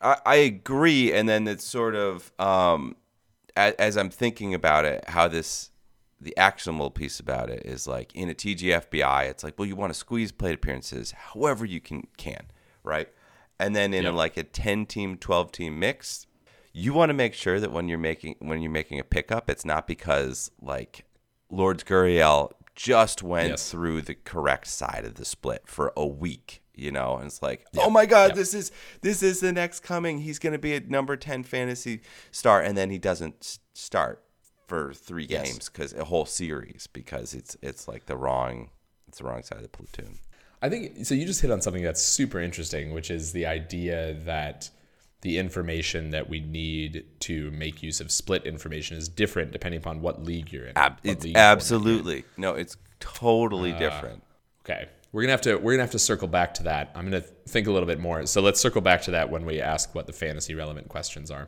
I, 0.01 0.17
I 0.25 0.35
agree, 0.35 1.13
and 1.13 1.27
then 1.27 1.47
it's 1.47 1.63
sort 1.63 1.95
of 1.95 2.31
um 2.37 2.95
as, 3.55 3.73
as 3.75 3.97
I'm 3.97 4.09
thinking 4.09 4.53
about 4.53 4.85
it, 4.85 5.03
how 5.09 5.27
this 5.27 5.69
the 6.21 6.35
actionable 6.37 6.89
piece 6.89 7.19
about 7.19 7.49
it 7.49 7.65
is 7.65 7.85
like 7.85 8.15
in 8.15 8.29
a 8.29 8.33
TGFBI, 8.33 9.25
it's 9.29 9.43
like, 9.43 9.59
well, 9.59 9.67
you 9.67 9.75
want 9.75 9.91
to 9.91 9.99
squeeze 9.99 10.31
plate 10.31 10.55
appearances 10.55 11.11
however 11.11 11.65
you 11.65 11.81
can 11.81 12.07
can, 12.17 12.45
right? 12.83 13.09
And 13.59 13.75
then 13.75 13.93
in 13.93 14.03
Yep. 14.05 14.13
like 14.13 14.37
a 14.37 14.43
10 14.43 14.85
team, 14.85 15.17
12 15.17 15.51
team 15.51 15.79
mix, 15.79 16.25
you 16.71 16.93
want 16.93 17.09
to 17.09 17.13
make 17.13 17.33
sure 17.33 17.59
that 17.59 17.71
when 17.71 17.87
you're 17.89 17.97
making 17.99 18.35
when 18.39 18.61
you're 18.61 18.71
making 18.71 18.99
a 18.99 19.03
pickup, 19.03 19.49
it's 19.49 19.65
not 19.65 19.85
because 19.85 20.49
like 20.61 21.05
Lourdes 21.51 21.83
Gurriel 21.83 22.51
just 22.75 23.21
went 23.21 23.49
Yes. 23.49 23.69
through 23.69 24.01
the 24.01 24.15
correct 24.15 24.67
side 24.67 25.03
of 25.05 25.15
the 25.15 25.25
split 25.25 25.63
for 25.67 25.93
a 25.95 26.07
week, 26.07 26.62
you 26.75 26.91
know, 26.91 27.17
and 27.17 27.25
it's 27.27 27.41
like, 27.41 27.65
oh 27.77 27.89
my 27.89 28.05
god, 28.05 28.35
this 28.35 28.53
is 28.53 28.71
this 29.01 29.21
is 29.23 29.39
the 29.39 29.51
next 29.51 29.81
coming. 29.81 30.19
He's 30.19 30.39
going 30.39 30.53
to 30.53 30.59
be 30.59 30.73
a 30.75 30.79
number 30.79 31.15
10 31.15 31.43
fantasy 31.43 32.01
star 32.31 32.61
and 32.61 32.77
then 32.77 32.89
he 32.89 32.97
doesn't 32.97 33.59
start 33.73 34.23
for 34.67 34.93
3 34.93 35.25
Yes. 35.29 35.43
games 35.51 35.69
cuz 35.69 35.93
a 35.93 36.05
whole 36.05 36.25
series 36.25 36.87
because 36.87 37.33
it's 37.33 37.55
it's 37.61 37.87
like 37.87 38.05
the 38.05 38.15
wrong 38.17 38.69
it's 39.07 39.19
the 39.19 39.25
wrong 39.25 39.43
side 39.43 39.57
of 39.57 39.63
the 39.63 39.69
platoon. 39.69 40.17
I 40.61 40.69
think 40.69 41.05
so. 41.05 41.13
You 41.13 41.25
just 41.25 41.41
hit 41.41 41.51
on 41.51 41.61
something 41.61 41.83
that's 41.83 42.01
super 42.01 42.39
interesting, 42.39 42.93
which 42.93 43.11
is 43.11 43.33
the 43.33 43.45
idea 43.45 44.13
that 44.25 44.69
the 45.21 45.37
information 45.37 46.09
that 46.11 46.29
we 46.29 46.39
need 46.39 47.05
to 47.19 47.51
make 47.51 47.83
use 47.83 47.99
of 48.01 48.11
split 48.11 48.45
information 48.45 48.97
is 48.97 49.07
different 49.09 49.51
depending 49.51 49.77
upon 49.79 50.01
what 50.01 50.23
league 50.23 50.51
you're 50.51 50.65
in. 50.65 50.77
Ab- 50.77 50.99
it's 51.03 51.23
league 51.25 51.35
absolutely. 51.37 52.23
No, 52.37 52.53
it's 52.55 52.77
totally 52.99 53.73
uh, 53.73 53.79
different. 53.79 54.23
Okay, 54.65 54.87
we're 55.13 55.21
gonna 55.21 55.31
have 55.31 55.41
to 55.41 55.55
we're 55.55 55.73
gonna 55.73 55.83
have 55.83 55.91
to 55.91 55.99
circle 55.99 56.27
back 56.27 56.55
to 56.55 56.63
that. 56.63 56.91
I'm 56.95 57.05
gonna 57.05 57.21
think 57.21 57.67
a 57.67 57.71
little 57.71 57.87
bit 57.87 57.99
more. 57.99 58.25
So 58.25 58.41
let's 58.41 58.59
circle 58.59 58.81
back 58.81 59.03
to 59.03 59.11
that 59.11 59.29
when 59.29 59.45
we 59.45 59.61
ask 59.61 59.95
what 59.95 60.07
the 60.07 60.13
fantasy 60.13 60.55
relevant 60.55 60.89
questions 60.89 61.31
are. 61.31 61.47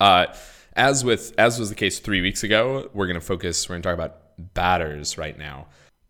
Uh, 0.00 0.26
as 0.74 1.04
with 1.04 1.34
as 1.36 1.58
was 1.58 1.68
the 1.68 1.74
case 1.74 1.98
three 1.98 2.22
weeks 2.22 2.44
ago, 2.44 2.88
we're 2.94 3.08
gonna 3.08 3.20
focus. 3.20 3.68
We're 3.68 3.74
gonna 3.74 3.82
talk 3.82 3.94
about 3.94 4.54
batters 4.54 5.18
right 5.18 5.36
now. 5.36 5.66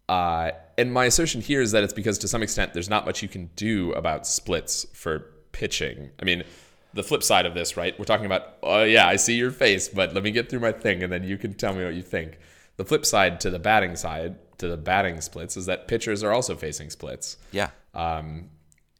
Uh, 0.09 0.51
and 0.77 0.93
my 0.93 1.07
assertion 1.07 1.41
here 1.41 1.63
is 1.63 1.73
that 1.73 1.83
it's 1.83 1.95
because 1.95 2.19
to 2.19 2.29
some 2.29 2.43
extent 2.43 2.75
there's 2.75 2.91
not 2.91 3.07
much 3.07 3.23
you 3.23 3.29
can 3.29 3.51
do 3.57 3.93
about 3.93 4.27
splits 4.27 4.87
for 4.93 5.31
pitching. 5.53 6.11
I 6.21 6.25
mean, 6.25 6.45
the 6.93 7.03
flip 7.03 7.23
side 7.23 7.47
of 7.47 7.55
this, 7.55 7.77
right? 7.77 7.99
We're 7.99 8.05
talking 8.05 8.27
about, 8.27 8.57
oh 8.63 8.85
yeah, 8.85 9.07
I 9.07 9.17
see 9.17 9.35
your 9.35 9.51
face, 9.51 9.89
but 9.89 10.13
let 10.13 10.23
me 10.23 10.31
get 10.31 10.51
through 10.51 10.61
my 10.61 10.73
thing, 10.73 11.03
and 11.03 11.11
then 11.11 11.25
you 11.25 11.39
can 11.39 11.55
tell 11.55 11.75
me 11.75 11.85
what 11.85 11.95
you 11.95 12.03
think. 12.03 12.39
The 12.77 12.85
flip 12.85 13.07
side 13.07 13.41
to 13.41 13.51
the 13.51 13.59
batting 13.59 13.97
side, 13.97 14.37
to 14.59 14.69
the 14.69 14.77
batting 14.77 15.21
splits, 15.21 15.57
is 15.57 15.67
that 15.67 15.89
pitchers 15.89 16.23
are 16.23 16.33
also 16.33 16.57
facing 16.57 16.91
splits. 16.91 17.37
Yeah. 17.53 17.71
Um, 17.95 18.51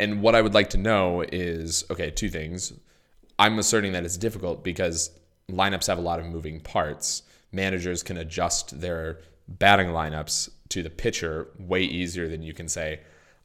and 0.01 0.23
what 0.23 0.35
I 0.35 0.43
would 0.43 0.55
like 0.55 0.71
to 0.71 0.79
know 0.79 1.23
is 1.23 1.85
okay, 1.91 2.11
two 2.11 2.29
things. 2.29 2.73
I'm 3.39 3.59
asserting 3.59 3.93
that 3.93 4.05
it's 4.05 4.17
difficult 4.17 4.63
because 4.65 5.11
lineups 5.51 5.87
have 5.87 5.99
a 5.99 6.03
lot 6.03 6.21
of 6.21 6.27
moving 6.27 6.61
parts. 6.61 7.23
Managers 7.53 8.03
can 8.03 8.17
adjust 8.17 8.81
their 8.81 9.21
batting 9.49 9.89
lineups 9.89 10.51
to 10.71 10.83
the 10.83 10.91
pitcher 10.91 11.49
way 11.59 11.83
easier 11.83 12.29
than 12.29 12.43
you 12.43 12.55
can 12.55 12.69
say, 12.69 13.01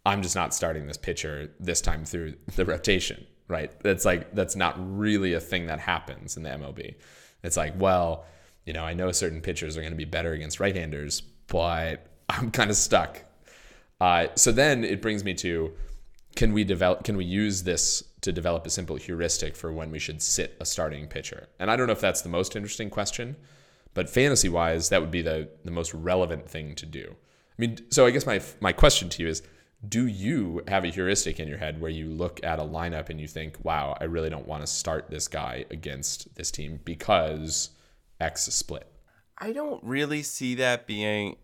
I'm 0.06 0.22
just 0.22 0.36
not 0.36 0.54
starting 0.54 0.88
this 0.88 0.98
pitcher 0.98 1.52
this 1.60 1.82
time 1.82 2.06
through 2.06 2.36
the 2.56 2.66
rotation, 2.66 3.26
right? 3.48 3.72
That's 3.82 4.06
like, 4.06 4.34
that's 4.34 4.56
not 4.56 4.76
really 4.78 5.34
a 5.34 5.40
thing 5.40 5.68
that 5.68 5.80
happens 5.80 6.38
in 6.38 6.44
the 6.44 6.50
MLB. 6.50 6.96
It's 7.44 7.58
like, 7.58 7.74
well, 7.78 8.26
you 8.66 8.74
know, 8.74 8.84
I 8.84 8.94
know 8.94 9.12
certain 9.12 9.42
pitchers 9.42 9.78
are 9.78 9.82
going 9.82 9.92
to 9.92 9.98
be 9.98 10.06
better 10.06 10.34
against 10.34 10.60
right 10.60 10.76
handers, 10.76 11.22
but 11.50 12.08
I'm 12.30 12.52
kind 12.52 12.70
of 12.70 12.76
stuck. 12.76 13.24
Uh, 14.00 14.28
so 14.36 14.52
then 14.52 14.84
it 14.84 15.02
brings 15.02 15.24
me 15.24 15.34
to 15.36 15.74
can 16.36 16.54
we 16.54 16.64
develop 16.64 17.04
can 17.04 17.18
we 17.18 17.26
use 17.26 17.64
this 17.64 18.04
to 18.22 18.32
develop 18.32 18.66
a 18.66 18.70
simple 18.70 18.96
heuristic 18.96 19.56
for 19.56 19.74
when 19.74 19.92
we 19.92 20.00
should 20.00 20.22
sit 20.22 20.56
a 20.62 20.66
starting 20.66 21.08
pitcher? 21.08 21.50
And 21.60 21.70
i 21.70 21.76
don't 21.76 21.88
know 21.88 21.94
if 21.94 22.00
that's 22.00 22.22
the 22.22 22.30
most 22.30 22.56
interesting 22.56 22.90
question 22.90 23.36
but 23.94 24.10
fantasy 24.10 24.50
wise 24.50 24.90
that 24.90 25.02
would 25.02 25.12
be 25.12 25.22
the 25.22 25.50
the 25.66 25.72
most 25.72 25.94
relevant 25.94 26.48
thing 26.48 26.76
to 26.76 26.86
do. 26.86 27.10
I 27.12 27.56
mean 27.58 27.78
so 27.90 28.06
i 28.06 28.12
guess 28.12 28.26
my 28.26 28.42
my 28.62 28.72
question 28.72 29.10
to 29.10 29.24
you 29.24 29.30
is 29.30 29.42
do 29.88 30.08
you 30.08 30.62
have 30.68 30.84
a 30.84 30.90
heuristic 30.90 31.40
in 31.40 31.48
your 31.48 31.58
head 31.58 31.82
where 31.82 31.92
you 31.92 32.10
look 32.10 32.40
at 32.44 32.60
a 32.60 32.64
lineup 32.64 33.10
and 33.10 33.20
you 33.20 33.28
think 33.28 33.58
wow 33.64 33.98
i 34.00 34.04
really 34.04 34.30
don't 34.30 34.48
want 34.48 34.62
to 34.62 34.68
start 34.68 35.10
this 35.10 35.28
guy 35.28 35.66
against 35.72 36.34
this 36.36 36.52
team 36.52 36.80
because 36.86 37.70
x 38.20 38.44
split 38.44 38.88
I 39.40 39.52
don't 39.54 39.84
really 39.84 40.24
see 40.24 40.56
that 40.56 40.86
being 40.86 41.38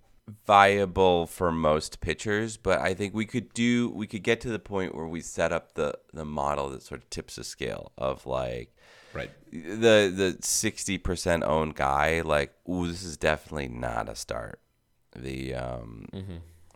viable 0.46 1.28
for 1.28 1.52
most 1.52 2.02
pitchers, 2.02 2.58
but 2.58 2.80
I 2.80 2.94
think 2.94 3.14
we 3.14 3.25
could 3.25 3.54
do 3.54 3.90
we 3.90 4.08
could 4.08 4.24
get 4.24 4.42
to 4.42 4.50
the 4.50 4.60
point 4.60 4.96
where 4.96 5.08
we 5.08 5.22
set 5.22 5.52
up 5.52 5.75
the 5.75 5.94
the 6.14 6.25
model 6.25 6.70
that 6.70 6.84
sort 6.84 7.02
of 7.02 7.10
tips 7.10 7.36
the 7.36 7.44
scale 7.44 7.92
of 7.98 8.25
like 8.25 8.75
right 9.14 9.32
the 9.52 10.12
the 10.14 10.38
60% 10.42 11.44
owned 11.44 11.75
guy 11.75 12.22
like 12.22 12.54
ooh 12.70 12.88
this 12.88 13.04
is 13.04 13.18
definitely 13.18 13.68
not 13.68 14.10
a 14.10 14.16
start. 14.16 14.60
The 15.16 15.56
um 15.56 16.08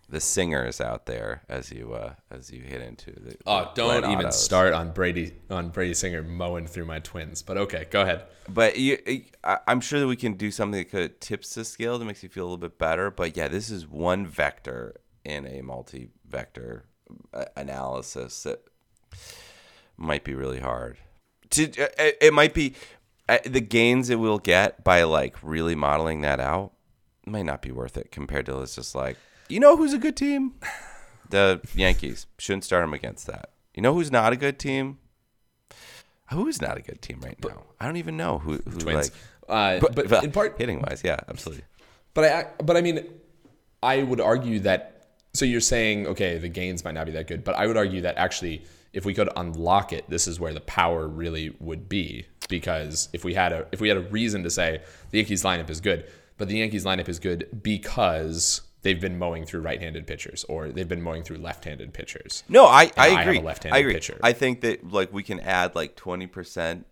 the 0.09 0.19
singers 0.19 0.81
out 0.81 1.05
there 1.05 1.43
as 1.47 1.71
you 1.71 1.93
uh 1.93 2.13
as 2.31 2.51
you 2.51 2.61
hit 2.61 2.81
into 2.81 3.11
the 3.11 3.35
oh 3.45 3.71
don't 3.75 4.05
even 4.05 4.25
autos. 4.25 4.43
start 4.43 4.73
on 4.73 4.91
brady 4.91 5.33
on 5.49 5.69
brady 5.69 5.93
singer 5.93 6.23
mowing 6.23 6.65
through 6.65 6.85
my 6.85 6.99
twins 6.99 7.41
but 7.43 7.57
okay 7.57 7.85
go 7.91 8.01
ahead 8.01 8.23
But 8.47 8.79
you, 8.79 8.97
I'm 9.43 9.79
sure 9.79 9.99
that 9.99 10.07
we 10.07 10.15
can 10.15 10.33
do 10.33 10.49
something 10.49 10.79
that 10.79 10.89
could 10.89 11.21
tips 11.21 11.53
the 11.53 11.63
scale 11.63 11.99
that 11.99 12.05
makes 12.05 12.23
you 12.23 12.29
feel 12.29 12.45
a 12.45 12.47
little 12.47 12.57
bit 12.57 12.79
better. 12.79 13.11
But 13.11 13.37
yeah, 13.37 13.47
this 13.47 13.69
is 13.69 13.87
one 13.87 14.25
vector 14.25 14.95
in 15.23 15.45
a 15.45 15.61
multi-vector 15.61 16.85
uh, 17.33 17.45
analysis 17.55 18.43
that 18.43 18.63
might 19.97 20.23
be 20.23 20.33
really 20.33 20.59
hard. 20.59 20.97
To 21.51 21.65
uh, 21.65 21.87
it, 22.21 22.33
might 22.33 22.53
be 22.53 22.73
uh, 23.27 23.37
the 23.45 23.61
gains 23.61 24.09
it 24.09 24.15
will 24.17 24.39
get 24.39 24.83
by 24.83 25.03
like 25.03 25.35
really 25.43 25.75
modeling 25.75 26.21
that 26.21 26.39
out 26.39 26.71
might 27.25 27.45
not 27.45 27.61
be 27.61 27.71
worth 27.71 27.97
it 27.97 28.11
compared 28.11 28.47
to 28.47 28.59
it's 28.61 28.75
just 28.75 28.95
like 28.95 29.17
you 29.49 29.59
know 29.59 29.75
who's 29.75 29.93
a 29.93 29.97
good 29.97 30.15
team, 30.15 30.53
the 31.29 31.61
Yankees 31.75 32.27
shouldn't 32.37 32.63
start 32.63 32.83
them 32.83 32.93
against 32.93 33.27
that. 33.27 33.51
You 33.73 33.81
know 33.81 33.93
who's 33.93 34.11
not 34.11 34.31
a 34.31 34.35
good 34.35 34.59
team. 34.59 34.99
Who 36.31 36.47
is 36.47 36.61
not 36.61 36.77
a 36.77 36.81
good 36.81 37.01
team 37.01 37.19
right 37.21 37.37
now? 37.43 37.63
I 37.79 37.85
don't 37.85 37.97
even 37.97 38.15
know 38.15 38.37
who. 38.37 38.53
who 38.53 38.79
twins 38.79 39.11
Like, 39.49 39.81
uh, 39.81 39.87
but, 39.93 40.23
in 40.23 40.31
part 40.31 40.57
hitting 40.59 40.79
wise, 40.79 41.01
yeah, 41.03 41.17
absolutely. 41.27 41.63
But 42.13 42.25
I, 42.25 42.63
but 42.63 42.77
I 42.77 42.81
mean, 42.81 43.07
I 43.81 44.03
would 44.03 44.21
argue 44.21 44.59
that. 44.59 45.07
So 45.33 45.45
you're 45.45 45.61
saying, 45.61 46.07
okay, 46.07 46.37
the 46.37 46.49
gains 46.49 46.83
might 46.83 46.93
not 46.93 47.05
be 47.05 47.11
that 47.13 47.27
good, 47.27 47.43
but 47.43 47.55
I 47.55 47.67
would 47.67 47.77
argue 47.77 48.01
that 48.01 48.17
actually, 48.17 48.63
if 48.93 49.05
we 49.05 49.13
could 49.13 49.29
unlock 49.35 49.93
it, 49.93 50.09
this 50.09 50.27
is 50.27 50.39
where 50.39 50.53
the 50.53 50.61
power 50.61 51.07
really 51.07 51.55
would 51.59 51.89
be. 51.89 52.25
Because 52.47 53.09
if 53.13 53.23
we 53.23 53.33
had 53.33 53.51
a, 53.51 53.67
if 53.71 53.81
we 53.81 53.87
had 53.87 53.97
a 53.97 54.01
reason 54.01 54.43
to 54.43 54.49
say 54.49 54.81
the 55.11 55.17
Yankees 55.17 55.43
lineup 55.43 55.69
is 55.69 55.81
good, 55.81 56.07
but 56.37 56.47
the 56.47 56.57
Yankees 56.57 56.85
lineup 56.85 57.09
is 57.09 57.19
good 57.19 57.61
because 57.61 58.61
they've 58.81 59.01
been 59.01 59.17
mowing 59.19 59.45
through 59.45 59.61
right-handed 59.61 60.07
pitchers 60.07 60.43
or 60.45 60.69
they've 60.69 60.87
been 60.87 61.01
mowing 61.01 61.23
through 61.23 61.37
left-handed 61.37 61.93
pitchers. 61.93 62.43
No, 62.47 62.65
I, 62.65 62.83
I 62.83 62.91
I 62.97 63.07
have 63.09 63.19
agree. 63.21 63.37
a 63.39 63.41
left-handed 63.41 63.75
I 63.75 63.79
agree. 63.79 63.93
pitcher. 63.93 64.19
I 64.23 64.33
think 64.33 64.61
that 64.61 64.89
like 64.91 65.11
we 65.13 65.23
can 65.23 65.39
add 65.39 65.75
like 65.75 65.95
twenty 65.95 66.27
percent 66.27 66.85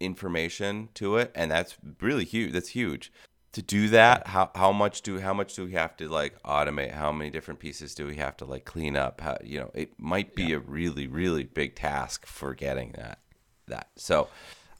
information 0.00 0.88
to 0.94 1.16
it, 1.16 1.30
and 1.34 1.50
that's 1.50 1.76
really 2.00 2.24
huge. 2.24 2.52
That's 2.52 2.70
huge. 2.70 3.12
To 3.52 3.62
do 3.62 3.88
that, 3.90 4.26
how 4.28 4.50
how 4.54 4.72
much 4.72 5.02
do 5.02 5.20
how 5.20 5.32
much 5.32 5.54
do 5.54 5.64
we 5.64 5.72
have 5.72 5.96
to 5.98 6.08
like 6.08 6.42
automate? 6.42 6.92
How 6.92 7.12
many 7.12 7.30
different 7.30 7.60
pieces 7.60 7.94
do 7.94 8.06
we 8.06 8.16
have 8.16 8.36
to 8.38 8.44
like 8.44 8.64
clean 8.64 8.96
up? 8.96 9.20
How 9.20 9.38
you 9.44 9.60
know 9.60 9.70
it 9.74 9.90
might 9.98 10.34
be 10.34 10.52
a 10.52 10.58
really 10.58 11.06
really 11.06 11.44
big 11.44 11.76
task 11.76 12.26
for 12.26 12.54
getting 12.54 12.92
that 12.92 13.20
that. 13.68 13.88
So. 13.96 14.28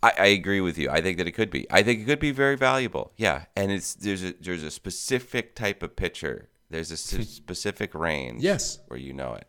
I, 0.03 0.13
I 0.19 0.27
agree 0.27 0.61
with 0.61 0.77
you. 0.77 0.91
I 0.91 1.01
think 1.01 1.17
that 1.17 1.27
it 1.27 1.33
could 1.33 1.49
be. 1.51 1.67
I 1.71 1.83
think 1.83 2.01
it 2.01 2.05
could 2.05 2.19
be 2.19 2.31
very 2.31 2.57
valuable. 2.57 3.15
Yeah, 3.17 3.47
and 3.57 3.73
it's 3.73 3.95
there's 3.95 4.23
a 4.23 4.35
there's 4.39 4.63
a 4.63 4.71
specific 4.71 5.55
type 5.55 5.83
of 5.83 5.97
pitcher. 5.97 6.51
There's 6.71 6.91
a 6.91 6.97
specific 6.97 7.95
range. 7.95 8.43
Yes. 8.43 8.79
where 8.89 8.99
you 8.99 9.13
know 9.13 9.35
it. 9.35 9.47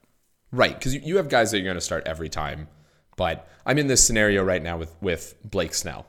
Right, 0.51 0.73
because 0.77 0.93
you, 0.93 1.01
you 1.03 1.17
have 1.17 1.27
guys 1.29 1.51
that 1.51 1.57
you're 1.57 1.65
going 1.65 1.75
to 1.75 1.81
start 1.81 2.03
every 2.05 2.29
time. 2.29 2.67
But 3.17 3.47
I'm 3.65 3.77
in 3.77 3.87
this 3.87 4.05
scenario 4.05 4.43
right 4.43 4.61
now 4.61 4.77
with 4.77 4.95
with 5.01 5.35
Blake 5.43 5.73
Snell, 5.73 6.05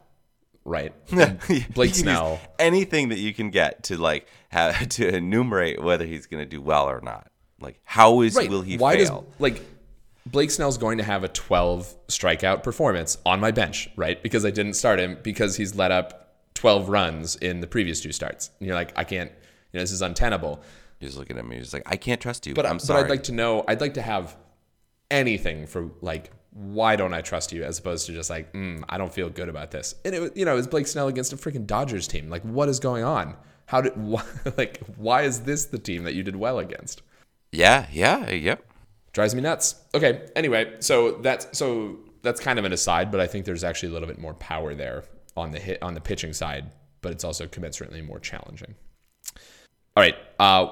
right? 0.64 0.92
Blake 1.74 1.94
Snell. 1.94 2.40
anything 2.58 3.08
that 3.10 3.18
you 3.18 3.32
can 3.32 3.50
get 3.50 3.84
to 3.84 3.96
like 3.96 4.26
have 4.48 4.88
to 4.98 5.08
enumerate 5.14 5.82
whether 5.82 6.04
he's 6.04 6.26
going 6.26 6.42
to 6.42 6.48
do 6.48 6.60
well 6.60 6.86
or 6.88 7.00
not. 7.00 7.30
Like 7.60 7.80
how 7.84 8.20
is 8.22 8.34
Right. 8.34 8.50
will 8.50 8.62
he 8.62 8.76
Why 8.76 8.96
fail? 8.96 9.22
does 9.22 9.40
like 9.40 9.62
Blake 10.26 10.50
Snell's 10.50 10.76
going 10.78 10.98
to 10.98 11.04
have 11.04 11.22
a 11.24 11.28
12 11.28 11.94
strikeout 12.08 12.62
performance 12.64 13.16
on 13.24 13.38
my 13.40 13.52
bench, 13.52 13.88
right? 13.96 14.20
Because 14.22 14.44
I 14.44 14.50
didn't 14.50 14.74
start 14.74 14.98
him 14.98 15.18
because 15.22 15.56
he's 15.56 15.76
let 15.76 15.92
up 15.92 16.34
12 16.54 16.88
runs 16.88 17.36
in 17.36 17.60
the 17.60 17.66
previous 17.68 18.00
two 18.00 18.10
starts. 18.12 18.50
And 18.58 18.66
you're 18.66 18.74
like, 18.76 18.92
I 18.98 19.04
can't. 19.04 19.30
You 19.72 19.78
know, 19.78 19.82
this 19.82 19.92
is 19.92 20.02
untenable. 20.02 20.60
He's 21.00 21.16
looking 21.16 21.38
at 21.38 21.46
me. 21.46 21.56
He's 21.56 21.72
like, 21.72 21.82
I 21.86 21.96
can't 21.96 22.20
trust 22.20 22.46
you. 22.46 22.54
But 22.54 22.66
I'm 22.66 22.78
sorry. 22.78 23.02
but. 23.02 23.06
I'd 23.06 23.10
like 23.10 23.22
to 23.24 23.32
know. 23.32 23.64
I'd 23.68 23.80
like 23.80 23.94
to 23.94 24.02
have 24.02 24.36
anything 25.10 25.66
for 25.66 25.90
like 26.00 26.30
why 26.50 26.96
don't 26.96 27.12
I 27.12 27.20
trust 27.20 27.52
you 27.52 27.62
as 27.64 27.78
opposed 27.78 28.06
to 28.06 28.12
just 28.12 28.30
like 28.30 28.52
mm, 28.54 28.82
I 28.88 28.96
don't 28.98 29.12
feel 29.12 29.28
good 29.28 29.48
about 29.48 29.70
this. 29.70 29.94
And 30.04 30.14
it 30.14 30.20
was- 30.20 30.30
you 30.34 30.44
know, 30.44 30.52
it 30.54 30.56
was 30.56 30.66
Blake 30.66 30.86
Snell 30.86 31.06
against 31.08 31.32
a 31.32 31.36
freaking 31.36 31.66
Dodgers 31.66 32.08
team. 32.08 32.28
Like 32.30 32.42
what 32.42 32.68
is 32.68 32.80
going 32.80 33.04
on? 33.04 33.36
How 33.66 33.80
did 33.82 33.96
why, 33.96 34.22
like 34.56 34.80
why 34.96 35.22
is 35.22 35.40
this 35.40 35.66
the 35.66 35.78
team 35.78 36.04
that 36.04 36.14
you 36.14 36.22
did 36.22 36.34
well 36.36 36.58
against? 36.58 37.02
yeah, 37.52 37.86
yeah, 37.92 38.30
yep. 38.30 38.64
drives 39.12 39.34
me 39.34 39.40
nuts. 39.42 39.76
Okay, 39.94 40.26
anyway, 40.34 40.74
so 40.80 41.12
that's 41.12 41.46
so 41.56 41.98
that's 42.22 42.40
kind 42.40 42.58
of 42.58 42.64
an 42.64 42.72
aside, 42.72 43.10
but 43.10 43.20
I 43.20 43.26
think 43.26 43.44
there's 43.44 43.62
actually 43.64 43.90
a 43.90 43.92
little 43.92 44.08
bit 44.08 44.18
more 44.18 44.34
power 44.34 44.74
there 44.74 45.04
on 45.36 45.52
the 45.52 45.60
hit 45.60 45.80
on 45.82 45.94
the 45.94 46.00
pitching 46.00 46.32
side, 46.32 46.70
but 47.02 47.12
it's 47.12 47.22
also 47.22 47.46
commensurately 47.46 48.04
more 48.04 48.18
challenging. 48.18 48.74
All 49.96 50.02
right. 50.02 50.16
Uh, 50.38 50.68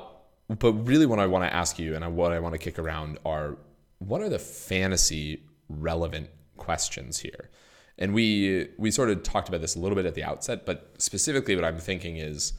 but 0.48 0.72
really, 0.72 1.06
what 1.06 1.18
I 1.18 1.26
want 1.26 1.44
to 1.44 1.54
ask 1.54 1.78
you 1.78 1.94
and 1.94 2.16
what 2.16 2.32
I 2.32 2.38
want 2.38 2.54
to 2.54 2.58
kick 2.58 2.78
around 2.78 3.18
are 3.24 3.56
what 3.98 4.20
are 4.20 4.28
the 4.28 4.38
fantasy 4.38 5.42
relevant 5.68 6.28
questions 6.56 7.18
here? 7.18 7.50
And 7.98 8.12
we 8.12 8.68
we 8.76 8.90
sort 8.90 9.10
of 9.10 9.22
talked 9.22 9.48
about 9.48 9.60
this 9.60 9.76
a 9.76 9.78
little 9.78 9.96
bit 9.96 10.06
at 10.06 10.14
the 10.14 10.24
outset, 10.24 10.66
but 10.66 10.94
specifically, 10.98 11.54
what 11.56 11.64
I'm 11.64 11.78
thinking 11.78 12.18
is 12.18 12.52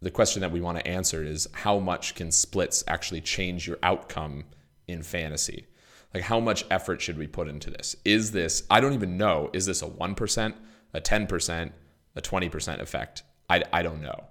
the 0.00 0.10
question 0.10 0.40
that 0.40 0.50
we 0.50 0.60
want 0.60 0.78
to 0.78 0.86
answer 0.86 1.24
is 1.24 1.48
how 1.52 1.78
much 1.78 2.14
can 2.14 2.30
splits 2.30 2.82
actually 2.88 3.20
change 3.20 3.66
your 3.66 3.78
outcome 3.82 4.44
in 4.88 5.02
fantasy? 5.02 5.66
Like, 6.12 6.24
how 6.24 6.40
much 6.40 6.64
effort 6.70 7.00
should 7.00 7.16
we 7.16 7.26
put 7.26 7.48
into 7.48 7.70
this? 7.70 7.96
Is 8.04 8.32
this, 8.32 8.64
I 8.68 8.80
don't 8.80 8.92
even 8.92 9.16
know, 9.16 9.48
is 9.52 9.64
this 9.64 9.80
a 9.80 9.86
1%, 9.86 10.54
a 10.92 11.00
10%, 11.00 11.72
a 12.16 12.20
20% 12.20 12.80
effect? 12.80 13.22
I, 13.48 13.62
I 13.72 13.82
don't 13.82 14.02
know. 14.02 14.24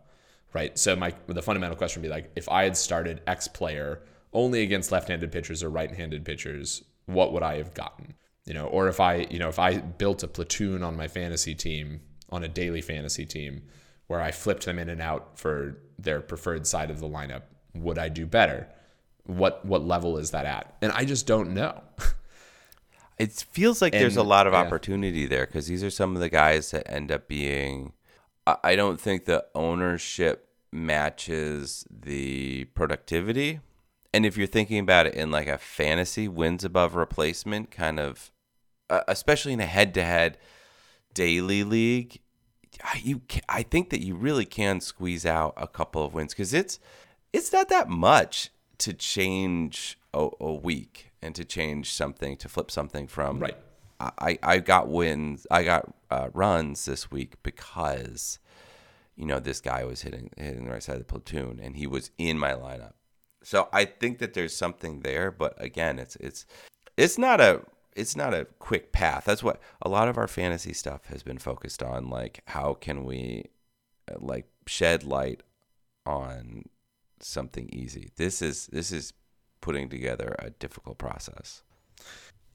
Right. 0.54 0.78
So, 0.78 0.96
my 0.96 1.14
the 1.28 1.42
fundamental 1.42 1.78
question 1.78 2.02
would 2.02 2.08
be 2.08 2.14
like, 2.14 2.32
if 2.36 2.50
I 2.50 2.64
had 2.64 2.76
started 2.76 3.22
X 3.26 3.48
player 3.48 4.02
only 4.34 4.64
against 4.64 4.92
left 4.92 5.08
handed 5.08 5.32
pitchers 5.32 5.64
or 5.64 5.70
right 5.70 5.92
handed 5.92 6.26
pitchers, 6.26 6.84
what 7.06 7.34
would 7.34 7.44
I 7.44 7.58
have 7.58 7.74
gotten? 7.74 8.16
You 8.46 8.54
know, 8.54 8.68
or 8.68 8.88
if 8.88 9.00
I, 9.00 9.28
you 9.30 9.40
know, 9.40 9.50
if 9.50 9.60
I 9.60 9.78
built 9.78 10.24
a 10.24 10.28
platoon 10.28 10.84
on 10.84 10.98
my 10.98 11.08
fantasy 11.08 11.56
team, 11.56 12.02
on 12.30 12.44
a 12.44 12.48
daily 12.48 12.82
fantasy 12.82 13.26
team, 13.26 13.64
where 14.08 14.22
I 14.22 14.32
flipped 14.32 14.66
them 14.66 14.80
in 14.80 14.90
and 14.90 15.02
out 15.02 15.40
for 15.40 15.78
their 15.98 16.22
preferred 16.22 16.68
side 16.68 16.90
of 16.90 17.00
the 17.00 17.08
lineup, 17.08 17.44
would 17.74 17.98
I 17.98 18.10
do 18.10 18.26
better? 18.26 18.68
What 19.24 19.64
what 19.66 19.86
level 19.86 20.18
is 20.18 20.32
that 20.32 20.46
at? 20.46 20.76
And 20.82 20.92
I 20.92 21.06
just 21.06 21.28
don't 21.28 21.54
know. 21.54 21.82
It 23.18 23.32
feels 23.52 23.84
like 23.84 23.94
there's 23.94 24.18
a 24.18 24.24
lot 24.24 24.48
of 24.48 24.54
yeah. 24.54 24.62
opportunity 24.62 25.28
there 25.28 25.46
because 25.46 25.68
these 25.68 25.84
are 25.84 25.92
some 25.92 26.16
of 26.16 26.22
the 26.22 26.30
guys 26.30 26.72
that 26.72 26.90
end 26.92 27.12
up 27.12 27.28
being. 27.28 27.94
I 28.48 28.76
don't 28.76 29.00
think 29.00 29.26
the 29.26 29.46
ownership 29.54 30.48
matches 30.72 31.86
the 31.90 32.66
productivity. 32.66 33.60
And 34.14 34.26
if 34.26 34.38
you're 34.38 34.48
thinking 34.48 34.80
about 34.80 35.08
it 35.08 35.14
in 35.14 35.32
like 35.32 35.48
a 35.48 35.58
fantasy 35.58 36.28
wins 36.28 36.64
above 36.66 36.96
replacement 36.96 37.72
kind 37.72 38.00
of, 38.00 38.32
uh, 38.90 39.02
especially 39.08 39.54
in 39.54 39.60
a 39.60 39.66
head-to-head 39.66 40.38
daily 41.14 41.64
league, 41.64 42.20
you 43.02 43.22
ca 43.30 43.42
I 43.50 43.64
think 43.64 43.90
that 43.90 44.02
you 44.02 44.16
really 44.16 44.46
can 44.46 44.80
squeeze 44.82 45.26
out 45.26 45.54
a 45.58 45.68
couple 45.68 46.04
of 46.06 46.14
wins 46.14 46.34
because 46.34 46.54
it's 46.54 46.80
it's 47.34 47.52
not 47.54 47.70
that 47.70 47.90
much 47.90 48.50
to 48.80 48.94
change 48.94 50.00
a, 50.14 50.30
a 50.40 50.54
week 50.54 51.12
and 51.22 51.36
to 51.36 51.46
change 51.46 51.92
something 51.92 52.38
to 52.38 52.50
flip 52.50 52.72
something 52.72 53.08
from 53.08 53.40
Right. 53.40 53.58
I, 54.00 54.40
I 54.42 54.60
got 54.60 54.88
wins 54.88 55.46
I 55.52 55.64
got 55.64 55.94
uh, 56.12 56.30
runs 56.34 56.86
this 56.86 57.10
week 57.10 57.42
because 57.42 58.40
you 59.16 59.26
know 59.26 59.40
this 59.40 59.62
guy 59.62 59.84
was 59.84 60.02
hitting 60.02 60.30
hitting 60.38 60.66
the 60.66 60.72
right 60.72 60.84
side 60.84 60.98
of 60.98 61.02
the 61.02 61.06
platoon 61.06 61.60
and 61.62 61.78
he 61.78 61.88
was 61.88 62.12
in 62.18 62.38
my 62.38 62.52
lineup. 62.52 62.94
So 63.44 63.70
I 63.74 63.86
think 63.86 64.20
that 64.20 64.34
there's 64.34 64.56
something 64.56 65.00
there 65.00 65.32
but 65.32 65.56
again 65.58 65.98
it's 65.98 66.16
it's 66.18 66.46
it's 66.98 67.18
not 67.18 67.42
a 67.42 67.62
it's 67.96 68.16
not 68.16 68.34
a 68.34 68.46
quick 68.60 68.92
path. 68.92 69.26
That's 69.26 69.44
what 69.44 69.60
a 69.82 69.90
lot 69.90 70.08
of 70.08 70.18
our 70.18 70.28
fantasy 70.28 70.74
stuff 70.74 71.08
has 71.08 71.24
been 71.24 71.38
focused 71.38 71.82
on 71.82 72.10
like 72.10 72.42
how 72.48 72.74
can 72.74 73.04
we 73.06 73.50
uh, 74.12 74.16
like 74.20 74.48
shed 74.68 75.04
light 75.04 75.42
on 76.06 76.66
something 77.20 77.70
easy. 77.72 78.10
This 78.18 78.42
is 78.42 78.68
this 78.68 78.92
is 78.92 79.14
putting 79.62 79.90
together 79.90 80.36
a 80.40 80.50
difficult 80.50 80.98
process. 80.98 81.64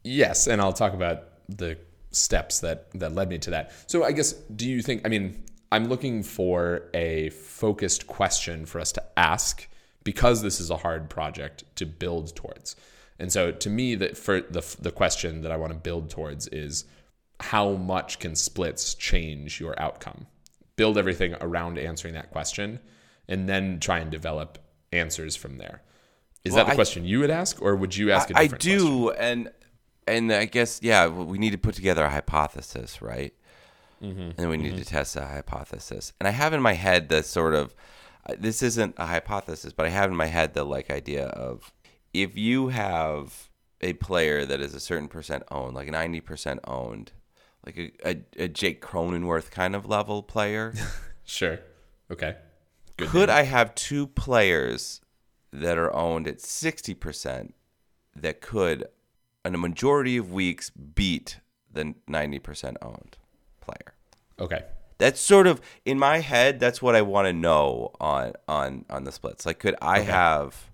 Yes, 0.02 0.46
and 0.46 0.60
I'll 0.60 0.72
talk 0.72 0.92
about 0.92 1.24
the 1.48 1.78
steps 2.10 2.60
that 2.60 2.90
that 2.92 3.14
led 3.14 3.28
me 3.28 3.38
to 3.38 3.50
that. 3.50 3.72
So 3.86 4.04
I 4.04 4.12
guess 4.12 4.32
do 4.32 4.68
you 4.68 4.82
think 4.82 5.02
I 5.04 5.08
mean 5.08 5.42
I'm 5.72 5.88
looking 5.88 6.22
for 6.22 6.84
a 6.94 7.30
focused 7.30 8.06
question 8.06 8.66
for 8.66 8.80
us 8.80 8.92
to 8.92 9.02
ask 9.16 9.68
because 10.04 10.42
this 10.42 10.60
is 10.60 10.70
a 10.70 10.76
hard 10.76 11.10
project 11.10 11.64
to 11.76 11.84
build 11.86 12.34
towards. 12.36 12.76
And 13.18 13.32
so 13.32 13.50
to 13.50 13.68
me 13.70 13.94
that 13.96 14.16
for 14.16 14.40
the 14.40 14.62
the 14.80 14.92
question 14.92 15.42
that 15.42 15.52
I 15.52 15.56
want 15.56 15.72
to 15.72 15.78
build 15.78 16.08
towards 16.10 16.46
is 16.48 16.84
how 17.40 17.72
much 17.72 18.18
can 18.18 18.34
splits 18.34 18.94
change 18.94 19.60
your 19.60 19.78
outcome? 19.80 20.26
Build 20.76 20.96
everything 20.96 21.34
around 21.40 21.78
answering 21.78 22.14
that 22.14 22.30
question 22.30 22.80
and 23.28 23.48
then 23.48 23.80
try 23.80 23.98
and 23.98 24.10
develop 24.10 24.58
answers 24.92 25.34
from 25.36 25.58
there. 25.58 25.82
Is 26.44 26.52
Well, 26.52 26.60
that 26.64 26.66
the 26.70 26.72
I- 26.72 26.76
question 26.76 27.04
you 27.04 27.18
would 27.20 27.30
ask 27.30 27.60
or 27.60 27.74
would 27.76 27.96
you 27.96 28.12
ask 28.12 28.30
a 28.30 28.38
I 28.38 28.42
different 28.44 28.62
question? 28.62 28.78
do, 28.86 29.10
and 29.10 29.50
and 30.06 30.32
I 30.32 30.44
guess 30.46 30.80
yeah, 30.82 31.06
we 31.08 31.38
need 31.38 31.50
to 31.50 31.58
put 31.58 31.74
together 31.74 32.04
a 32.04 32.10
hypothesis, 32.10 33.02
right? 33.02 33.34
Mm-hmm. 34.02 34.32
And 34.38 34.50
we 34.50 34.58
need 34.58 34.76
to 34.76 34.84
test 34.84 35.14
that 35.14 35.28
hypothesis. 35.28 36.12
And 36.20 36.28
I 36.28 36.30
have 36.30 36.52
in 36.52 36.60
my 36.60 36.74
head 36.74 37.08
the 37.08 37.22
sort 37.22 37.54
of 37.54 37.74
uh, 38.26 38.34
this 38.38 38.62
isn't 38.62 38.94
a 38.98 39.06
hypothesis, 39.06 39.72
but 39.72 39.86
I 39.86 39.90
have 39.90 40.10
in 40.10 40.16
my 40.16 40.26
head 40.26 40.54
the 40.54 40.64
like 40.64 40.90
idea 40.90 41.26
of 41.28 41.72
if 42.12 42.36
you 42.36 42.68
have 42.68 43.48
a 43.80 43.94
player 43.94 44.44
that 44.44 44.60
is 44.60 44.74
a 44.74 44.80
certain 44.80 45.08
percent 45.08 45.44
owned, 45.50 45.74
like 45.74 45.88
ninety 45.88 46.20
percent 46.20 46.60
owned, 46.64 47.12
like 47.64 47.78
a, 47.78 47.92
a, 48.04 48.44
a 48.44 48.48
Jake 48.48 48.82
Cronenworth 48.82 49.50
kind 49.50 49.74
of 49.74 49.86
level 49.86 50.22
player. 50.22 50.74
Sure. 51.26 51.58
Okay. 52.10 52.36
Good 52.96 53.08
Could 53.08 53.28
name. 53.28 53.36
I 53.36 53.42
have 53.42 53.74
two 53.74 54.06
players 54.06 55.00
that 55.52 55.76
are 55.76 55.92
owned 55.92 56.26
at 56.28 56.38
60% 56.38 57.52
that 58.14 58.40
could, 58.40 58.86
in 59.46 59.54
a 59.54 59.58
majority 59.58 60.16
of 60.16 60.32
weeks, 60.32 60.70
beat 60.70 61.40
the 61.72 61.94
90% 62.08 62.76
owned 62.82 63.16
player? 63.60 63.94
Okay. 64.38 64.64
That's 64.98 65.20
sort 65.20 65.46
of 65.46 65.60
in 65.84 65.98
my 65.98 66.18
head. 66.18 66.58
That's 66.58 66.80
what 66.80 66.94
I 66.94 67.02
want 67.02 67.26
to 67.26 67.32
know 67.32 67.92
on 68.00 68.32
on 68.48 68.86
on 68.88 69.04
the 69.04 69.12
splits. 69.12 69.44
Like, 69.44 69.58
could 69.58 69.74
I 69.82 70.00
have 70.00 70.70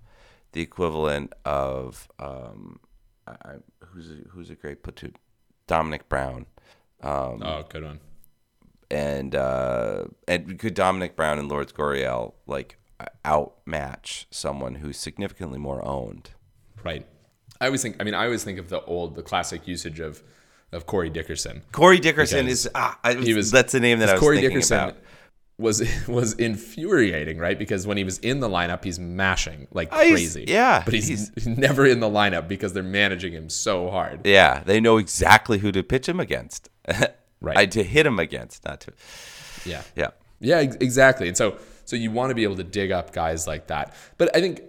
the 0.53 0.61
equivalent 0.61 1.33
of 1.43 2.07
um, 2.19 2.79
I, 3.27 3.55
who's 3.87 4.09
a, 4.09 4.15
who's 4.29 4.49
a 4.49 4.55
great 4.55 4.81
platoon, 4.81 5.15
Domonic 5.67 6.07
Brown, 6.07 6.45
oh, 7.01 7.65
good 7.67 7.83
one. 7.83 7.99
and 8.89 9.35
uh, 9.35 10.05
and 10.25 10.57
could 10.57 10.75
Domonic 10.75 11.17
Brown 11.17 11.37
and 11.37 11.49
Lourdes 11.49 11.73
Gurriel 11.73 12.33
like 12.47 12.77
outmatch 13.25 14.27
someone 14.31 14.75
who's 14.75 14.97
significantly 14.97 15.59
more 15.59 15.85
owned? 15.85 16.31
Right. 16.81 17.05
I 17.63 17.67
always 17.67 17.81
think. 17.81 17.97
I 17.99 18.03
mean, 18.03 18.13
I 18.13 18.25
always 18.25 18.43
think 18.43 18.59
of 18.59 18.69
the 18.69 18.81
old, 18.83 19.15
the 19.15 19.23
classic 19.23 19.67
usage 19.67 19.99
of 19.99 20.21
of 20.71 20.85
Corey 20.85 21.09
Dickerson. 21.09 21.61
Corey 21.71 21.99
Dickerson 21.99 22.47
is 22.47 22.69
ah, 22.75 22.99
I 23.03 23.13
he 23.15 23.33
was- 23.33 23.51
that's 23.51 23.71
the 23.71 23.79
name 23.79 23.99
that 23.99 24.09
I 24.09 24.13
was 24.13 24.19
Corey 24.19 24.37
thinking 24.37 24.57
Dickerson 24.57 24.77
about. 24.79 24.97
was 25.57 25.83
was 26.07 26.33
infuriating, 26.33 27.37
right? 27.37 27.57
Because 27.57 27.85
when 27.85 27.95
he 27.97 28.03
was 28.03 28.17
in 28.19 28.39
the 28.39 28.49
lineup, 28.49 28.83
he's 28.83 28.99
mashing 28.99 29.67
like 29.71 29.89
Oh, 29.91 29.99
he's- 30.01 30.11
crazy. 30.11 30.45
yeah, 30.47 30.81
but 30.83 30.93
he's, 30.93 31.07
he's- 31.07 31.45
never 31.45 31.85
in 31.85 31.99
the 31.99 32.09
lineup 32.09 32.47
because 32.47 32.73
they're 32.73 32.83
managing 32.83 33.33
him 33.33 33.49
so 33.49 33.89
hard. 33.91 34.25
Yeah, 34.25 34.63
they 34.65 34.79
know 34.81 34.97
exactly 34.97 35.59
who 35.59 35.71
to 35.71 35.83
pitch 35.83 36.09
him 36.09 36.19
against, 36.19 36.69
Right. 37.39 37.57
I, 37.57 37.65
to 37.67 37.83
hit 37.83 38.05
him 38.05 38.19
against, 38.19 38.65
not 38.65 38.81
to. 38.81 38.93
Yeah. 39.65 39.83
Yeah, 39.95 40.09
Yeah, 40.39 40.57
ex- 40.57 40.77
exactly. 40.81 41.27
And 41.27 41.37
so 41.37 41.57
so 41.85 41.95
you 41.95 42.09
want 42.11 42.31
to 42.31 42.35
be 42.35 42.43
able 42.43 42.55
to 42.55 42.63
dig 42.63 42.91
up 42.91 43.13
guys 43.13 43.45
like 43.47 43.67
that. 43.67 43.93
But 44.17 44.35
I 44.35 44.39
think 44.41 44.61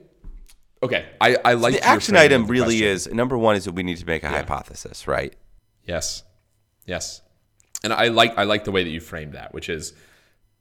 okay, 0.85 1.07
I 1.21 1.37
I 1.45 1.53
like 1.55 1.75
the 1.75 1.85
action 1.85 2.17
item 2.17 2.47
the 2.47 2.53
really 2.53 2.79
question. 2.81 2.89
is 2.89 3.13
number 3.13 3.37
one 3.39 3.57
is 3.57 3.65
that 3.65 3.73
we 3.73 3.83
need 3.83 3.99
to 3.99 4.07
make 4.07 4.23
a 4.23 4.29
hypothesis, 4.29 5.07
right? 5.07 5.35
Yes. 5.87 6.23
Yes. 6.87 7.21
And 7.83 7.93
I 7.93 8.09
like 8.09 8.39
I 8.39 8.45
like 8.45 8.65
the 8.65 8.73
way 8.73 8.85
that 8.85 8.91
you 8.91 9.01
framed 9.01 9.33
that, 9.35 9.53
which 9.55 9.69
is 9.69 9.93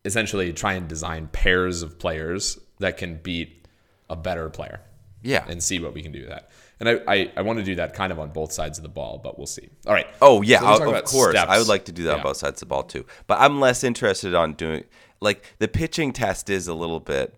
essentially 0.06 0.52
try 0.54 0.74
and 0.74 0.88
design 0.88 1.30
pairs 1.32 1.82
of 1.82 1.98
players 2.00 2.60
that 2.80 2.98
can 2.98 3.16
beat 3.18 3.68
a 4.10 4.16
better 4.16 4.50
player 4.50 4.82
Yeah. 5.22 5.46
and 5.48 5.64
see 5.64 5.80
what 5.80 5.94
we 5.94 6.02
can 6.02 6.12
do 6.12 6.20
with 6.22 6.30
that. 6.30 6.52
And 6.80 6.90
I, 6.90 7.00
I, 7.08 7.32
I 7.38 7.42
want 7.44 7.60
to 7.60 7.64
do 7.64 7.76
that 7.76 7.94
kind 7.94 8.12
of 8.12 8.20
on 8.20 8.32
both 8.32 8.52
sides 8.52 8.78
of 8.78 8.84
the 8.84 8.90
ball, 8.90 9.22
but 9.24 9.38
we'll 9.38 9.48
see. 9.48 9.70
All 9.88 9.94
right. 9.94 10.08
Oh 10.22 10.42
yeah, 10.42 10.60
So 10.76 10.94
of 10.94 11.04
course. 11.06 11.36
I 11.38 11.58
would 11.58 11.70
like 11.70 11.86
to 11.86 11.94
do 11.94 12.04
that 12.04 12.18
on 12.18 12.24
both 12.24 12.36
sides 12.38 12.62
of 12.62 12.68
the 12.68 12.72
ball 12.74 12.84
too. 12.84 13.06
But 13.28 13.40
I'm 13.40 13.62
less 13.62 13.84
interested 13.86 14.34
on 14.36 14.54
doing 14.54 14.84
like 15.22 15.44
the 15.60 15.70
pitching 15.70 16.12
test 16.12 16.50
is 16.50 16.68
a 16.68 16.74
little 16.74 17.00
bit 17.00 17.34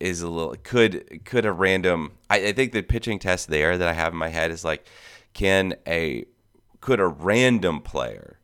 is 0.00 0.20
a 0.22 0.28
little 0.28 0.54
could 0.62 1.24
could 1.24 1.44
a 1.44 1.52
random 1.52 2.12
I, 2.30 2.48
I 2.48 2.52
think 2.52 2.72
the 2.72 2.82
pitching 2.82 3.18
test 3.18 3.48
there 3.48 3.76
that 3.76 3.88
I 3.88 3.92
have 3.92 4.12
in 4.12 4.18
my 4.18 4.28
head 4.28 4.50
is 4.50 4.64
like 4.64 4.86
can 5.34 5.74
a 5.86 6.24
could 6.80 7.00
a 7.00 7.06
random 7.06 7.80
player 7.80 8.38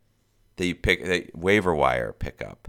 that 0.57 0.67
you 0.67 0.75
pick 0.75 1.05
that 1.05 1.37
waiver 1.37 1.75
wire 1.75 2.13
pickup 2.13 2.69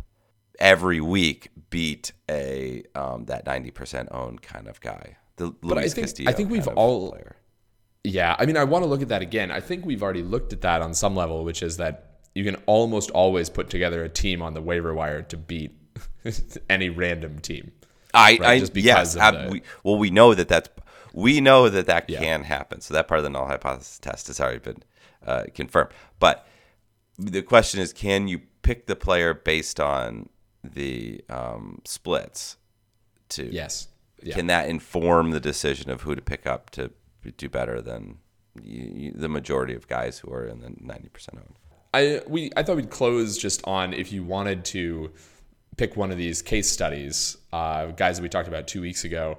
every 0.59 1.01
week 1.01 1.49
beat 1.69 2.11
a 2.29 2.83
um, 2.95 3.25
that 3.25 3.45
ninety 3.45 3.71
percent 3.71 4.09
owned 4.11 4.41
kind 4.41 4.67
of 4.67 4.79
guy. 4.81 5.17
The 5.37 5.51
But 5.61 5.77
I 5.77 5.81
think- 5.89 6.07
Castillo 6.07 6.29
I 6.29 6.33
think 6.33 6.49
we've 6.49 6.67
all- 6.67 7.11
player. 7.11 7.35
Yeah, 8.03 8.35
I 8.37 8.45
mean, 8.45 8.55
I 8.55 8.63
want 8.65 8.83
to 8.83 8.87
look 8.87 9.01
at 9.01 9.07
that 9.09 9.23
again. 9.23 9.49
I 9.49 9.59
think 9.59 9.83
we've 9.83 10.03
already 10.03 10.21
looked 10.21 10.53
at 10.53 10.61
that 10.61 10.83
on 10.83 10.93
some 10.93 11.15
level, 11.15 11.43
which 11.43 11.63
is 11.63 11.77
that 11.77 12.19
you 12.35 12.43
can 12.43 12.55
almost 12.67 13.09
always 13.09 13.49
put 13.49 13.67
together 13.69 14.03
a 14.03 14.09
team 14.09 14.43
on 14.43 14.53
the 14.53 14.61
waiver 14.61 14.93
wire 14.93 15.23
to 15.23 15.35
beat 15.37 15.71
any 16.69 16.89
random 16.89 17.39
team. 17.39 17.71
I, 18.15 18.31
right? 18.31 18.41
I 18.43 18.59
Just 18.59 18.73
because 18.73 19.15
yes, 19.15 19.17
ab- 19.17 19.51
we, 19.51 19.61
well, 19.83 19.97
we 19.97 20.09
know 20.09 20.33
that 20.33 20.47
that's 20.47 20.69
we 21.13 21.39
know 21.41 21.69
that 21.69 21.85
that 21.87 22.09
Yeah. 22.09 22.19
can 22.19 22.43
happen. 22.43 22.81
So 22.81 22.93
that 22.93 23.07
part 23.07 23.19
of 23.19 23.23
the 23.23 23.29
null 23.29 23.47
hypothesis 23.47 23.99
test 23.99 24.27
has 24.27 24.39
already 24.39 24.59
been 24.59 24.83
uh, 25.25 25.43
confirmed. 25.53 25.91
But 26.19 26.45
the 27.17 27.41
question 27.41 27.79
is, 27.79 27.93
can 27.93 28.27
you 28.27 28.41
pick 28.63 28.87
the 28.87 28.95
player 28.95 29.33
based 29.33 29.79
on 29.79 30.29
the 30.63 31.23
um, 31.29 31.81
splits? 31.85 32.57
To 33.29 33.45
Yes. 33.51 33.87
can 34.31 34.47
that 34.47 34.67
inform 34.69 35.31
the 35.31 35.39
decision 35.39 35.89
of 35.89 36.01
who 36.01 36.15
to 36.15 36.21
pick 36.21 36.45
up 36.45 36.69
to 36.71 36.91
do 37.37 37.49
better 37.49 37.81
than 37.81 38.17
you, 38.61 38.91
you, 38.95 39.11
the 39.11 39.27
majority 39.29 39.73
of 39.73 39.87
guys 39.87 40.19
who 40.19 40.31
are 40.31 40.45
in 40.45 40.59
the 40.61 40.67
90% 40.69 41.35
owned? 41.35 41.55
I 41.93 42.21
we 42.27 42.51
I 42.57 42.61
thought 42.63 42.75
we'd 42.75 42.89
close 42.89 43.37
just 43.37 43.61
on 43.65 43.93
if 43.93 44.11
you 44.11 44.23
wanted 44.23 44.65
to 44.65 45.11
pick 45.77 45.95
one 45.95 46.11
of 46.11 46.17
these 46.17 46.41
case 46.41 46.69
studies, 46.69 47.37
uh, 47.51 47.87
guys 47.87 48.17
that 48.17 48.23
we 48.23 48.29
talked 48.29 48.47
about 48.47 48.67
two 48.67 48.81
weeks 48.81 49.03
ago, 49.03 49.37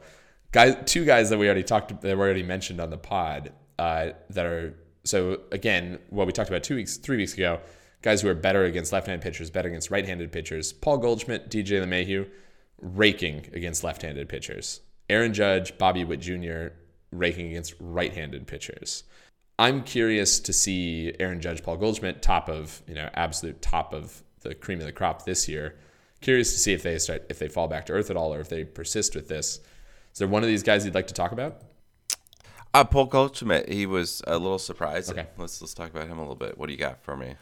guys, 0.53 0.77
two 0.85 1.05
guys 1.05 1.31
that 1.31 1.38
we 1.38 1.46
already 1.46 1.62
talked 1.62 1.88
that 2.01 2.16
we 2.16 2.22
already 2.22 2.42
mentioned 2.42 2.81
on 2.81 2.90
the 2.90 2.99
pod 2.99 3.53
uh, 3.79 4.11
that 4.31 4.46
are 4.46 4.75
so 5.05 5.40
again 5.53 5.99
what 6.11 6.27
we 6.27 6.33
talked 6.33 6.51
about 6.51 6.62
two 6.62 6.77
weeks, 6.77 6.96
three 6.96 7.16
weeks 7.16 7.35
ago, 7.35 7.61
guys 8.03 8.22
who 8.22 8.29
are 8.29 8.35
better 8.35 8.64
against 8.64 8.92
left-handed 8.92 9.22
pitchers, 9.22 9.51
better 9.51 9.68
against 9.68 9.90
right-handed 9.90 10.33
pitchers. 10.33 10.72
Paul 10.72 10.99
Goldschmidt, 10.99 11.51
DJ 11.51 11.85
LeMahieu, 11.85 12.29
raking 12.81 13.49
against 13.53 13.83
left-handed 13.85 14.29
pitchers. 14.29 14.81
Aaron 15.09 15.33
Judge, 15.33 15.77
Bobby 15.79 16.05
Witt 16.05 16.20
Jr. 16.20 16.68
raking 17.12 17.49
against 17.49 17.75
right-handed 17.79 18.46
pitchers. 18.46 19.05
I'm 19.59 19.83
curious 19.85 20.38
to 20.40 20.53
see 20.53 21.14
Aaron 21.18 21.40
Judge, 21.40 21.62
Paul 21.62 21.79
Goldschmidt, 21.79 22.20
top 22.22 22.49
of 22.49 22.83
you 22.87 22.94
know 22.94 23.09
absolute 23.14 23.62
top 23.62 23.94
of 23.94 24.22
the 24.40 24.55
cream 24.55 24.81
of 24.81 24.87
the 24.87 24.92
crop 24.92 25.25
this 25.25 25.49
year. 25.49 25.77
Curious 26.26 26.52
to 26.54 26.58
see 26.58 26.72
if 26.72 26.82
they 26.82 26.98
start 26.98 27.24
if 27.28 27.38
they 27.38 27.46
fall 27.46 27.68
back 27.68 27.86
to 27.86 27.92
earth 27.92 28.10
at 28.10 28.16
all 28.16 28.34
or 28.34 28.40
if 28.40 28.48
they 28.48 28.64
persist 28.64 29.14
with 29.14 29.28
this. 29.28 29.60
Is 30.12 30.18
there 30.18 30.26
one 30.26 30.42
of 30.42 30.48
these 30.48 30.64
guys 30.64 30.84
you'd 30.84 30.92
like 30.92 31.06
to 31.06 31.14
talk 31.14 31.30
about? 31.30 31.62
Uh, 32.74 32.82
Paul 32.82 33.04
Goldschmidt, 33.04 33.68
he 33.68 33.86
was 33.86 34.22
a 34.26 34.36
little 34.36 34.58
surprised. 34.58 35.12
Okay. 35.12 35.28
Let's 35.36 35.62
let's 35.62 35.72
talk 35.72 35.90
about 35.90 36.08
him 36.08 36.18
a 36.18 36.22
little 36.22 36.34
bit. 36.34 36.58
What 36.58 36.66
do 36.66 36.72
you 36.72 36.80
got 36.80 37.00
for 37.00 37.16
me? 37.16 37.36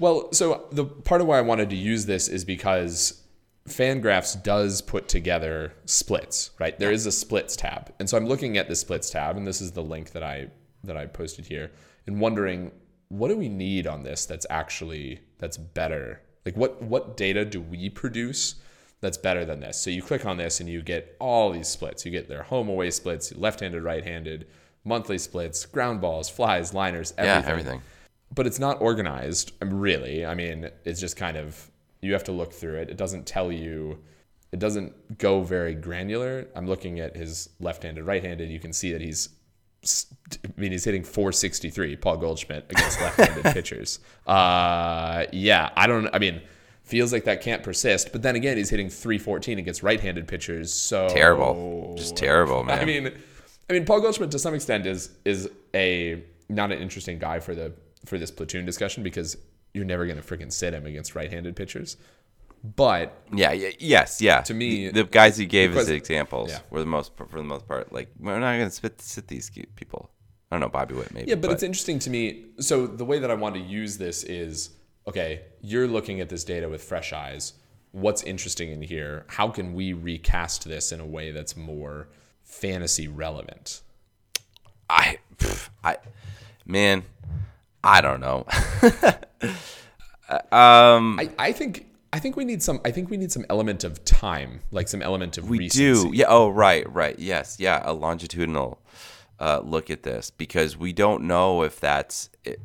Well, 0.00 0.32
so 0.32 0.66
the 0.72 0.84
part 0.84 1.20
of 1.20 1.28
why 1.28 1.38
I 1.38 1.42
wanted 1.42 1.70
to 1.70 1.76
use 1.76 2.06
this 2.06 2.26
is 2.26 2.44
because 2.44 3.22
Fangraphs 3.68 4.42
does 4.42 4.82
put 4.82 5.06
together 5.06 5.72
splits, 5.84 6.50
right? 6.58 6.76
There 6.76 6.90
is 6.90 7.06
a 7.06 7.12
splits 7.12 7.54
tab. 7.54 7.94
And 8.00 8.10
so 8.10 8.16
I'm 8.16 8.26
looking 8.26 8.58
at 8.58 8.68
the 8.68 8.74
splits 8.74 9.10
tab 9.10 9.36
and 9.36 9.46
this 9.46 9.60
is 9.60 9.70
the 9.70 9.84
link 9.84 10.10
that 10.10 10.24
I 10.24 10.48
that 10.82 10.96
I 10.96 11.06
posted 11.06 11.46
here 11.46 11.70
and 12.08 12.20
wondering 12.20 12.72
what 13.10 13.28
do 13.28 13.36
we 13.36 13.48
need 13.48 13.86
on 13.86 14.02
this 14.02 14.26
that's 14.26 14.44
actually 14.50 15.20
that's 15.38 15.56
better? 15.56 16.20
Like 16.44 16.56
what 16.56 16.82
what 16.82 17.16
data 17.16 17.44
do 17.44 17.60
we 17.60 17.88
produce 17.88 18.56
that's 19.00 19.18
better 19.18 19.44
than 19.44 19.60
this? 19.60 19.78
So 19.78 19.90
you 19.90 20.02
click 20.02 20.26
on 20.26 20.36
this 20.36 20.60
and 20.60 20.68
you 20.68 20.82
get 20.82 21.16
all 21.18 21.50
these 21.50 21.68
splits. 21.68 22.04
You 22.04 22.12
get 22.12 22.28
their 22.28 22.42
home 22.42 22.68
away 22.68 22.90
splits, 22.90 23.34
left-handed, 23.34 23.82
right-handed, 23.82 24.46
monthly 24.84 25.18
splits, 25.18 25.64
ground 25.66 26.00
balls, 26.00 26.28
flies, 26.28 26.74
liners, 26.74 27.12
everything. 27.16 27.42
Yeah, 27.42 27.50
everything. 27.50 27.82
But 28.34 28.46
it's 28.46 28.58
not 28.58 28.80
organized, 28.80 29.52
um, 29.62 29.78
really. 29.78 30.26
I 30.26 30.34
mean, 30.34 30.70
it's 30.84 31.00
just 31.00 31.16
kind 31.16 31.36
of 31.36 31.70
you 32.00 32.12
have 32.12 32.24
to 32.24 32.32
look 32.32 32.52
through 32.52 32.76
it. 32.76 32.90
It 32.90 32.96
doesn't 32.96 33.26
tell 33.26 33.50
you 33.50 33.98
it 34.52 34.60
doesn't 34.60 35.18
go 35.18 35.40
very 35.42 35.74
granular. 35.74 36.46
I'm 36.54 36.66
looking 36.66 37.00
at 37.00 37.16
his 37.16 37.48
left-handed, 37.58 38.04
right-handed. 38.04 38.50
You 38.50 38.60
can 38.60 38.72
see 38.72 38.92
that 38.92 39.00
he's 39.00 39.30
I 40.32 40.60
mean, 40.60 40.72
he's 40.72 40.84
hitting 40.84 41.04
463, 41.04 41.96
Paul 41.96 42.16
Goldschmidt 42.16 42.66
against 42.70 43.00
left-handed 43.00 43.44
pitchers. 43.54 44.00
Uh, 44.26 45.26
yeah, 45.32 45.70
I 45.76 45.86
don't. 45.86 46.08
I 46.14 46.18
mean, 46.18 46.40
feels 46.82 47.12
like 47.12 47.24
that 47.24 47.40
can't 47.40 47.62
persist. 47.62 48.12
But 48.12 48.22
then 48.22 48.36
again, 48.36 48.56
he's 48.56 48.70
hitting 48.70 48.88
314 48.88 49.58
against 49.58 49.82
right-handed 49.82 50.28
pitchers. 50.28 50.72
So 50.72 51.08
Terrible, 51.08 51.94
just 51.96 52.16
terrible, 52.16 52.62
man. 52.64 52.78
I 52.78 52.84
mean, 52.84 53.12
I 53.68 53.72
mean, 53.72 53.84
Paul 53.84 54.00
Goldschmidt 54.00 54.30
to 54.32 54.38
some 54.38 54.54
extent 54.54 54.86
is 54.86 55.10
is 55.24 55.48
a 55.74 56.22
not 56.48 56.72
an 56.72 56.78
interesting 56.78 57.18
guy 57.18 57.40
for 57.40 57.54
the 57.54 57.72
for 58.04 58.18
this 58.18 58.30
platoon 58.30 58.66
discussion 58.66 59.02
because 59.02 59.36
you're 59.72 59.84
never 59.84 60.06
going 60.06 60.20
to 60.20 60.22
freaking 60.22 60.52
sit 60.52 60.72
him 60.72 60.86
against 60.86 61.14
right-handed 61.14 61.56
pitchers. 61.56 61.96
But 62.64 63.14
yeah, 63.30 63.52
yeah, 63.52 63.70
yes, 63.78 64.22
yeah. 64.22 64.40
To 64.40 64.54
me, 64.54 64.86
the, 64.88 65.02
the 65.02 65.04
guys 65.04 65.36
he 65.36 65.44
gave 65.44 65.76
as 65.76 65.90
examples 65.90 66.48
yeah. 66.48 66.60
were 66.70 66.80
the 66.80 66.86
most 66.86 67.12
for 67.14 67.36
the 67.36 67.42
most 67.42 67.68
part. 67.68 67.92
Like 67.92 68.08
we're 68.18 68.40
not 68.40 68.56
going 68.56 68.70
to 68.70 68.74
spit 68.74 69.02
sit 69.02 69.28
these 69.28 69.50
people. 69.76 70.10
I 70.50 70.56
don't 70.56 70.60
know 70.60 70.68
Bobby 70.70 70.94
Witt 70.94 71.12
maybe. 71.12 71.28
Yeah, 71.28 71.34
but, 71.34 71.50
it's 71.50 71.62
interesting 71.62 71.98
to 72.00 72.10
me. 72.10 72.46
So 72.60 72.86
the 72.86 73.04
way 73.04 73.18
that 73.18 73.30
I 73.30 73.34
want 73.34 73.54
to 73.56 73.60
use 73.60 73.98
this 73.98 74.24
is 74.24 74.70
okay, 75.06 75.42
you're 75.60 75.86
looking 75.86 76.20
at 76.20 76.30
this 76.30 76.42
data 76.42 76.66
with 76.66 76.82
fresh 76.82 77.12
eyes. 77.12 77.52
What's 77.92 78.22
interesting 78.22 78.70
in 78.70 78.80
here? 78.80 79.26
How 79.28 79.48
can 79.48 79.74
we 79.74 79.92
recast 79.92 80.64
this 80.64 80.90
in 80.90 81.00
a 81.00 81.06
way 81.06 81.32
that's 81.32 81.58
more 81.58 82.08
fantasy 82.44 83.08
relevant? 83.08 83.82
I, 84.88 85.18
pff, 85.36 85.68
I, 85.84 85.98
man, 86.64 87.04
I 87.82 88.00
don't 88.00 88.20
know. 88.20 88.46
um, 90.50 91.20
I, 91.20 91.30
I 91.38 91.52
think 91.52 91.86
I 92.14 92.20
think 92.20 92.36
we 92.36 92.44
need 92.44 92.62
some 92.62 92.80
I 92.84 92.92
think 92.92 93.10
we 93.10 93.16
need 93.16 93.32
some 93.32 93.44
element 93.50 93.82
of 93.82 94.04
time, 94.04 94.60
like 94.70 94.86
some 94.86 95.02
element 95.02 95.36
of 95.36 95.48
we 95.48 95.58
recency. 95.58 96.10
do. 96.10 96.16
Yeah. 96.16 96.26
Oh, 96.28 96.48
right, 96.48 96.88
right. 96.92 97.18
Yes. 97.18 97.56
Yeah. 97.58 97.82
A 97.84 97.92
longitudinal 97.92 98.80
uh, 99.40 99.60
look 99.64 99.90
at 99.90 100.04
this 100.04 100.30
because 100.30 100.76
we 100.76 100.92
don't 100.92 101.24
know 101.24 101.64
if 101.64 101.80
that's. 101.80 102.30
It. 102.44 102.60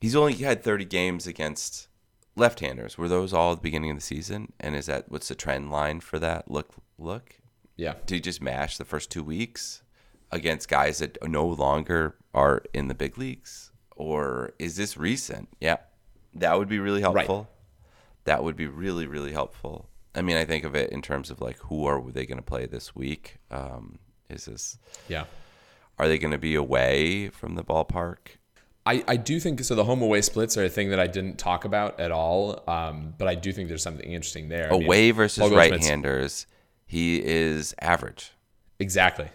He's 0.00 0.14
only 0.14 0.34
had 0.34 0.62
30 0.62 0.84
games 0.84 1.26
against 1.26 1.88
left-handers. 2.36 2.96
Were 2.96 3.08
those 3.08 3.32
all 3.32 3.50
at 3.52 3.56
the 3.56 3.62
beginning 3.62 3.90
of 3.90 3.96
the 3.96 4.02
season? 4.02 4.52
And 4.60 4.76
is 4.76 4.86
that 4.86 5.10
what's 5.10 5.26
the 5.26 5.34
trend 5.34 5.72
line 5.72 5.98
for 5.98 6.20
that? 6.20 6.48
Look, 6.48 6.70
look. 6.96 7.40
Yeah. 7.76 7.94
Did 8.06 8.14
he 8.14 8.20
just 8.20 8.40
mash 8.40 8.76
the 8.76 8.84
first 8.84 9.10
two 9.10 9.24
weeks 9.24 9.82
against 10.30 10.68
guys 10.68 10.98
that 10.98 11.18
no 11.28 11.44
longer 11.44 12.14
are 12.32 12.62
in 12.72 12.86
the 12.86 12.94
big 12.94 13.18
leagues? 13.18 13.72
Or 13.96 14.52
is 14.60 14.76
this 14.76 14.96
recent? 14.96 15.48
Yeah. 15.60 15.78
That 16.34 16.56
would 16.56 16.68
be 16.68 16.78
really 16.78 17.00
helpful. 17.00 17.48
That 18.24 18.42
would 18.44 18.56
be 18.56 18.66
really, 18.66 19.06
really 19.06 19.32
helpful. 19.32 19.88
I 20.14 20.22
mean, 20.22 20.36
I 20.36 20.44
think 20.44 20.64
of 20.64 20.74
it 20.74 20.90
in 20.90 21.02
terms 21.02 21.30
of 21.30 21.40
like 21.40 21.58
who 21.58 21.86
are 21.86 22.00
they 22.10 22.26
going 22.26 22.38
to 22.38 22.42
play 22.44 22.66
this 22.66 22.94
week? 22.94 23.38
Um, 23.50 23.98
is 24.28 24.44
this 24.46 24.78
Yeah. 25.08 25.24
are 25.98 26.06
they 26.08 26.18
going 26.18 26.32
to 26.32 26.38
be 26.38 26.54
away 26.54 27.28
from 27.30 27.54
the 27.54 27.64
ballpark? 27.64 28.18
I, 28.84 29.04
I 29.06 29.16
do 29.16 29.38
think 29.38 29.62
so. 29.62 29.74
The 29.76 29.84
home 29.84 30.02
away 30.02 30.22
splits 30.22 30.56
are 30.56 30.64
a 30.64 30.68
thing 30.68 30.90
that 30.90 30.98
I 30.98 31.06
didn't 31.06 31.38
talk 31.38 31.64
about 31.64 32.00
at 32.00 32.10
all, 32.10 32.62
um, 32.68 33.14
but 33.16 33.28
I 33.28 33.36
do 33.36 33.52
think 33.52 33.68
there's 33.68 33.82
something 33.82 34.10
interesting 34.10 34.48
there. 34.48 34.68
I 34.72 34.76
mean, 34.78 34.84
Away 34.86 35.10
versus 35.12 35.50
right-handers, 35.52 36.46
he 36.84 37.22
is 37.24 37.74
average. 37.80 38.32
Exactly. 38.80 39.28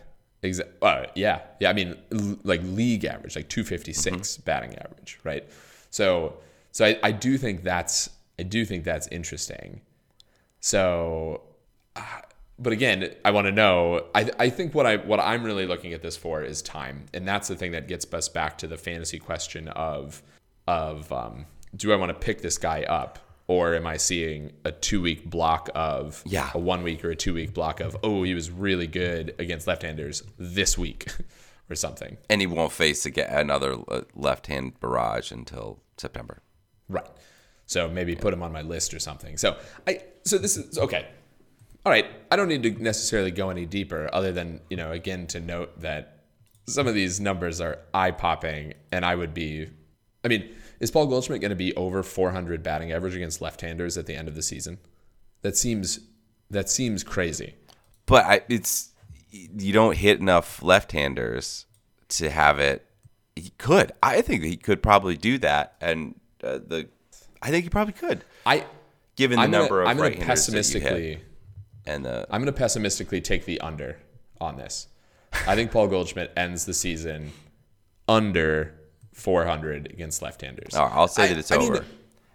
Exa- 0.44 0.68
uh, 0.82 1.06
yeah. 1.16 1.42
Yeah. 1.62 1.70
I 1.70 1.74
mean, 1.74 1.96
l- 2.12 2.38
like 2.44 2.62
league 2.64 3.06
average, 3.06 3.36
like 3.38 3.48
256 3.48 4.18
Mm-hmm. 4.36 4.44
batting 4.44 4.76
average, 4.76 5.18
right? 5.24 5.46
So, 5.92 6.34
so 6.74 6.86
I, 6.86 7.00
I 7.02 7.12
do 7.14 7.38
think 7.38 7.64
that's, 7.64 8.10
I 8.40 8.44
do 8.44 8.66
think 8.66 8.84
that's 8.84 9.08
interesting. 9.08 9.82
So, 10.60 11.42
uh, 11.96 12.02
but 12.60 12.74
again, 12.74 13.14
I 13.24 13.32
want 13.32 13.46
to 13.48 13.52
know, 13.52 14.08
I, 14.16 14.30
I 14.40 14.50
think 14.50 14.74
what 14.74 14.86
I, 14.86 14.98
what 14.98 15.20
I'm 15.20 15.44
really 15.44 15.66
looking 15.68 15.94
at 15.94 16.02
this 16.02 16.18
for 16.18 16.42
is 16.42 16.62
time. 16.62 17.06
And 17.14 17.28
that's 17.28 17.48
the 17.48 17.56
thing 17.56 17.72
that 17.74 17.88
gets 17.88 18.12
us 18.14 18.30
back 18.30 18.58
to 18.60 18.68
the 18.68 18.78
fantasy 18.78 19.20
question 19.20 19.68
of, 19.70 20.24
of, 20.68 21.12
um, 21.12 21.46
do 21.76 21.94
I 21.94 21.96
want 21.96 22.10
to 22.10 22.14
pick 22.18 22.42
this 22.42 22.58
guy 22.58 22.84
up? 22.84 23.20
Or 23.50 23.76
am 23.76 23.88
I 23.88 23.96
seeing 23.96 24.52
a 24.66 24.72
two 24.74 25.02
week 25.02 25.30
block 25.30 25.70
of 25.74 26.22
Yeah. 26.26 26.50
a 26.54 26.60
one 26.60 26.84
week 26.84 27.06
or 27.06 27.12
a 27.12 27.16
two 27.16 27.34
week 27.34 27.54
block 27.54 27.80
of 27.80 27.96
oh 28.04 28.24
he 28.24 28.34
was 28.34 28.52
really 28.52 28.88
good 28.88 29.34
against 29.40 29.68
left-handers 29.68 30.22
this 30.38 30.78
week 30.78 31.08
or 31.70 31.76
something 31.78 32.18
And 32.30 32.42
he 32.42 32.48
won't 32.48 32.74
face 32.74 33.06
again 33.06 33.30
another 33.32 33.78
uh, 33.88 34.02
left-hand 34.16 34.78
barrage 34.82 35.32
until 35.32 35.80
September. 35.96 36.40
right 36.90 37.08
so 37.68 37.88
maybe 37.88 38.16
put 38.16 38.34
him 38.34 38.42
on 38.42 38.52
my 38.52 38.62
list 38.62 38.94
or 38.94 39.00
something. 39.00 39.38
So 39.38 39.58
i 39.86 40.02
so 40.24 40.38
this 40.38 40.58
is 40.58 40.78
okay. 40.80 41.08
All 41.86 41.92
right. 41.92 42.06
I 42.32 42.36
don't 42.36 42.50
need 42.50 42.64
to 42.64 42.72
necessarily 42.72 43.32
go 43.32 43.50
any 43.50 43.66
deeper 43.66 44.10
other 44.12 44.32
than 44.32 44.62
you 44.70 44.78
know 44.78 44.92
again 44.92 45.28
to 45.28 45.40
note 45.40 45.80
that 45.82 46.24
some 46.68 46.88
of 46.88 46.96
these 46.96 47.20
numbers 47.20 47.62
are 47.62 47.80
eye-popping 47.94 48.74
and 48.92 49.06
i 49.06 49.16
would 49.16 49.34
be 49.34 49.70
i 50.26 50.28
mean 50.28 50.54
is 50.82 50.92
paul 50.92 51.08
goldschmidt 51.08 51.40
going 51.40 51.50
to 51.50 51.56
be 51.56 51.74
over 51.78 52.04
400 52.04 52.62
batting 52.62 52.92
average 52.92 53.16
against 53.16 53.42
left-handers 53.42 53.98
at 53.98 54.06
the 54.06 54.16
end 54.16 54.28
of 54.28 54.36
the 54.36 54.42
season? 54.42 54.80
That 55.44 55.56
seems 55.56 56.00
that 56.50 56.70
seems 56.70 57.04
crazy. 57.04 57.56
But 58.06 58.26
I, 58.26 58.42
it's 58.50 58.94
you 59.30 59.74
don't 59.74 59.98
hit 59.98 60.20
enough 60.20 60.64
left-handers 60.64 61.66
to 62.10 62.30
have 62.30 62.60
it. 62.60 62.86
He 63.36 63.52
could. 63.58 63.92
I 64.02 64.22
think 64.22 64.44
he 64.44 64.58
could 64.58 64.82
probably 64.82 65.18
do 65.18 65.38
that, 65.40 65.76
and 65.82 66.20
uh, 66.44 66.60
the 66.66 66.90
I 67.48 67.50
think 67.50 67.64
you 67.64 67.70
probably 67.72 67.94
could, 67.94 68.26
i 68.46 68.66
given 69.16 69.38
the 69.38 69.44
I'm 69.44 69.52
number 69.52 69.78
gonna, 69.78 69.82
of 69.84 69.88
I'm 69.88 69.98
gonna 69.98 70.10
right-handers 70.10 70.46
that 70.48 70.52
you 70.54 70.60
pessimistically 70.62 71.10
hit 71.14 71.22
and 71.86 72.04
the 72.06 72.28
I'm 72.30 72.42
going 72.42 72.54
to 72.54 72.60
pessimistically 72.60 73.22
take 73.22 73.46
the 73.46 73.62
under 73.62 73.98
on 74.42 74.58
this. 74.58 74.88
I 75.48 75.56
think 75.56 75.72
Paul 75.72 75.88
Goldschmidt 75.88 76.34
ends 76.36 76.66
the 76.66 76.74
season 76.74 77.32
under 78.08 78.74
400 79.14 79.88
against 79.88 80.22
left-handers. 80.22 80.76
Oh, 80.76 80.84
I'll 80.84 81.08
say 81.08 81.24
I- 81.24 81.28
that 81.30 81.38
it's 81.38 81.52
I 81.52 81.58
mean, 81.58 81.72
over. 81.72 81.86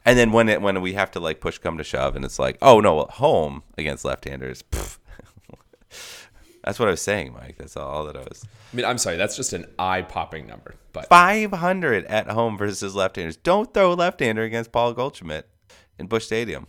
and 0.06 0.18
then 0.18 0.32
when 0.32 0.48
it 0.48 0.62
when 0.62 0.80
we 0.80 0.94
have 0.94 1.10
to 1.12 1.20
like 1.20 1.40
push 1.40 1.58
come 1.58 1.76
to 1.76 1.84
shove, 1.84 2.16
and 2.16 2.24
it's 2.24 2.38
like, 2.38 2.56
oh 2.62 2.80
no, 2.80 3.02
at 3.02 3.10
home 3.10 3.62
against 3.76 4.04
left-handers. 4.06 4.62
pff. 4.62 4.98
That's 6.64 6.78
what 6.78 6.88
I 6.88 6.92
was 6.92 7.02
saying, 7.02 7.32
Mike. 7.32 7.56
That's 7.58 7.76
all 7.76 8.04
that 8.06 8.16
I 8.16 8.20
was. 8.20 8.44
I 8.72 8.76
mean, 8.76 8.84
I'm 8.84 8.98
sorry, 8.98 9.16
that's 9.16 9.36
just 9.36 9.52
an 9.52 9.66
eye-popping 9.78 10.46
number, 10.46 10.76
but 10.92 11.08
500 11.08 12.06
at 12.06 12.28
home 12.28 12.56
versus 12.56 12.94
left-handers. 12.94 13.36
Don't 13.36 13.74
throw 13.74 13.92
a 13.92 13.94
left-hander 13.94 14.42
against 14.42 14.70
Paul 14.72 14.92
Goldschmidt 14.94 15.48
in 15.98 16.06
Busch 16.06 16.24
Stadium. 16.26 16.66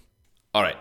all 0.53 0.63
right. 0.63 0.77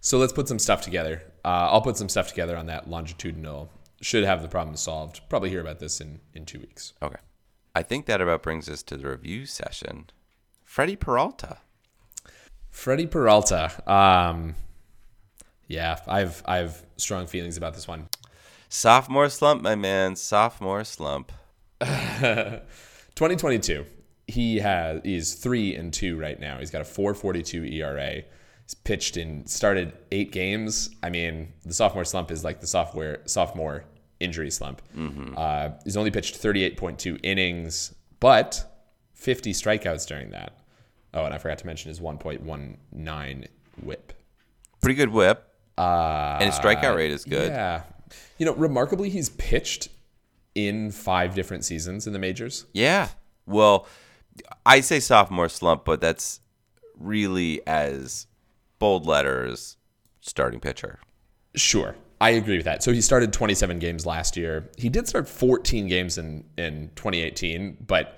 So 0.00 0.18
let's 0.18 0.32
put 0.32 0.48
some 0.48 0.58
stuff 0.58 0.82
together. 0.82 1.22
Uh, 1.44 1.68
I'll 1.70 1.80
put 1.80 1.96
some 1.96 2.08
stuff 2.08 2.26
together 2.28 2.56
on 2.56 2.66
that 2.66 2.90
longitudinal 2.90 3.70
should 4.00 4.24
have 4.24 4.42
the 4.42 4.48
problem 4.48 4.76
solved. 4.76 5.20
Probably 5.28 5.48
hear 5.48 5.60
about 5.60 5.78
this 5.78 6.00
in 6.00 6.20
in 6.34 6.44
two 6.44 6.58
weeks. 6.58 6.92
Okay. 7.00 7.20
I 7.74 7.82
think 7.82 8.06
that 8.06 8.20
about 8.20 8.42
brings 8.42 8.68
us 8.68 8.82
to 8.84 8.96
the 8.96 9.08
review 9.08 9.46
session. 9.46 10.10
Freddie 10.64 10.96
Peralta. 10.96 11.58
Freddie 12.70 13.06
Peralta. 13.06 13.70
Um, 13.90 14.56
yeah, 15.68 16.00
I've 16.06 16.42
I've 16.46 16.82
strong 16.96 17.26
feelings 17.26 17.56
about 17.56 17.74
this 17.74 17.86
one. 17.86 18.08
Sophomore 18.82 19.28
slump, 19.28 19.60
my 19.60 19.74
man. 19.74 20.16
Sophomore 20.16 20.82
slump. 20.82 21.30
2022. 21.82 23.84
He 24.26 24.56
has 24.60 25.02
he's 25.04 25.34
three 25.34 25.74
and 25.74 25.92
two 25.92 26.18
right 26.18 26.40
now. 26.40 26.56
He's 26.58 26.70
got 26.70 26.80
a 26.80 26.84
4.42 26.86 27.70
ERA. 27.74 28.22
He's 28.64 28.74
pitched 28.74 29.18
in 29.18 29.46
started 29.46 29.92
eight 30.10 30.32
games. 30.32 30.88
I 31.02 31.10
mean, 31.10 31.52
the 31.66 31.74
sophomore 31.74 32.06
slump 32.06 32.30
is 32.30 32.44
like 32.44 32.62
the 32.62 32.66
software 32.66 33.20
sophomore 33.26 33.84
injury 34.20 34.50
slump. 34.50 34.80
Uh, 35.36 35.72
he's 35.84 35.98
only 35.98 36.10
pitched 36.10 36.42
38.2 36.42 37.20
innings, 37.22 37.94
but 38.20 38.64
50 39.12 39.52
strikeouts 39.52 40.06
during 40.06 40.30
that. 40.30 40.56
Oh, 41.12 41.26
and 41.26 41.34
I 41.34 41.38
forgot 41.38 41.58
to 41.58 41.66
mention 41.66 41.90
his 41.90 42.00
1.19 42.00 43.46
WHIP. 43.82 44.12
Pretty 44.80 44.94
good 44.94 45.10
whip. 45.10 45.46
Uh, 45.76 46.38
And 46.40 46.44
his 46.50 46.58
strikeout 46.58 46.96
rate 46.96 47.10
is 47.10 47.26
good. 47.26 47.50
Yeah. 47.50 47.82
You 48.38 48.46
know, 48.46 48.54
remarkably, 48.54 49.10
he's 49.10 49.30
pitched 49.30 49.88
in 50.54 50.90
five 50.90 51.34
different 51.34 51.64
seasons 51.64 52.06
in 52.06 52.12
the 52.12 52.18
majors. 52.18 52.66
Yeah. 52.72 53.08
Well, 53.46 53.86
I 54.64 54.80
say 54.80 55.00
sophomore 55.00 55.48
slump, 55.48 55.84
but 55.84 56.00
that's 56.00 56.40
really 56.98 57.66
as 57.66 58.26
bold 58.78 59.06
letters 59.06 59.76
starting 60.20 60.60
pitcher. 60.60 60.98
Sure. 61.54 61.94
I 62.20 62.30
agree 62.30 62.56
with 62.56 62.66
that. 62.66 62.82
So 62.82 62.92
he 62.92 63.00
started 63.00 63.32
27 63.32 63.78
games 63.80 64.06
last 64.06 64.36
year. 64.36 64.70
He 64.78 64.88
did 64.88 65.08
start 65.08 65.28
14 65.28 65.88
games 65.88 66.18
in, 66.18 66.44
in 66.56 66.90
2018, 66.94 67.78
but 67.86 68.16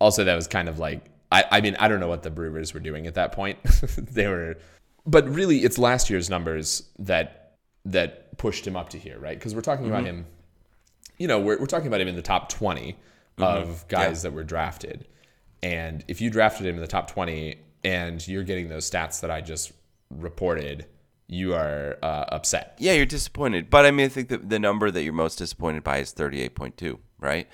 also 0.00 0.24
that 0.24 0.34
was 0.34 0.48
kind 0.48 0.68
of 0.68 0.78
like, 0.80 1.06
I, 1.30 1.44
I 1.50 1.60
mean, 1.60 1.76
I 1.78 1.86
don't 1.86 2.00
know 2.00 2.08
what 2.08 2.24
the 2.24 2.30
Brewers 2.30 2.74
were 2.74 2.80
doing 2.80 3.06
at 3.06 3.14
that 3.14 3.32
point. 3.32 3.62
they 3.96 4.26
were, 4.26 4.56
but 5.06 5.28
really 5.28 5.58
it's 5.58 5.78
last 5.78 6.10
year's 6.10 6.28
numbers 6.28 6.90
that, 6.98 7.54
that 7.84 8.25
pushed 8.36 8.66
him 8.66 8.76
up 8.76 8.90
to 8.90 8.98
here, 8.98 9.18
right? 9.18 9.38
Because 9.38 9.54
we're 9.54 9.60
talking 9.60 9.86
about 9.86 10.04
him, 10.04 10.26
you 11.18 11.28
know, 11.28 11.40
we're, 11.40 11.58
we're 11.58 11.66
talking 11.66 11.86
about 11.86 12.00
him 12.00 12.08
in 12.08 12.16
the 12.16 12.22
top 12.22 12.48
20 12.48 12.96
of 13.38 13.86
guys 13.88 14.22
that 14.22 14.32
were 14.32 14.44
drafted. 14.44 15.06
And 15.62 16.04
if 16.08 16.20
you 16.20 16.30
drafted 16.30 16.66
him 16.66 16.76
in 16.76 16.80
the 16.80 16.86
top 16.86 17.10
20 17.10 17.56
and 17.84 18.26
you're 18.26 18.44
getting 18.44 18.68
those 18.68 18.88
stats 18.90 19.20
that 19.20 19.30
I 19.30 19.40
just 19.40 19.72
reported, 20.10 20.86
you 21.28 21.54
are 21.54 21.98
uh, 22.02 22.24
upset. 22.28 22.76
Yeah, 22.78 22.92
you're 22.92 23.06
disappointed. 23.06 23.70
But 23.70 23.86
I 23.86 23.90
mean, 23.90 24.06
I 24.06 24.08
think 24.08 24.28
that 24.28 24.48
the 24.48 24.58
number 24.58 24.90
that 24.90 25.02
you're 25.02 25.12
most 25.12 25.36
disappointed 25.36 25.82
by 25.82 25.98
is 25.98 26.12
38.2, 26.12 26.98
right? 27.18 27.48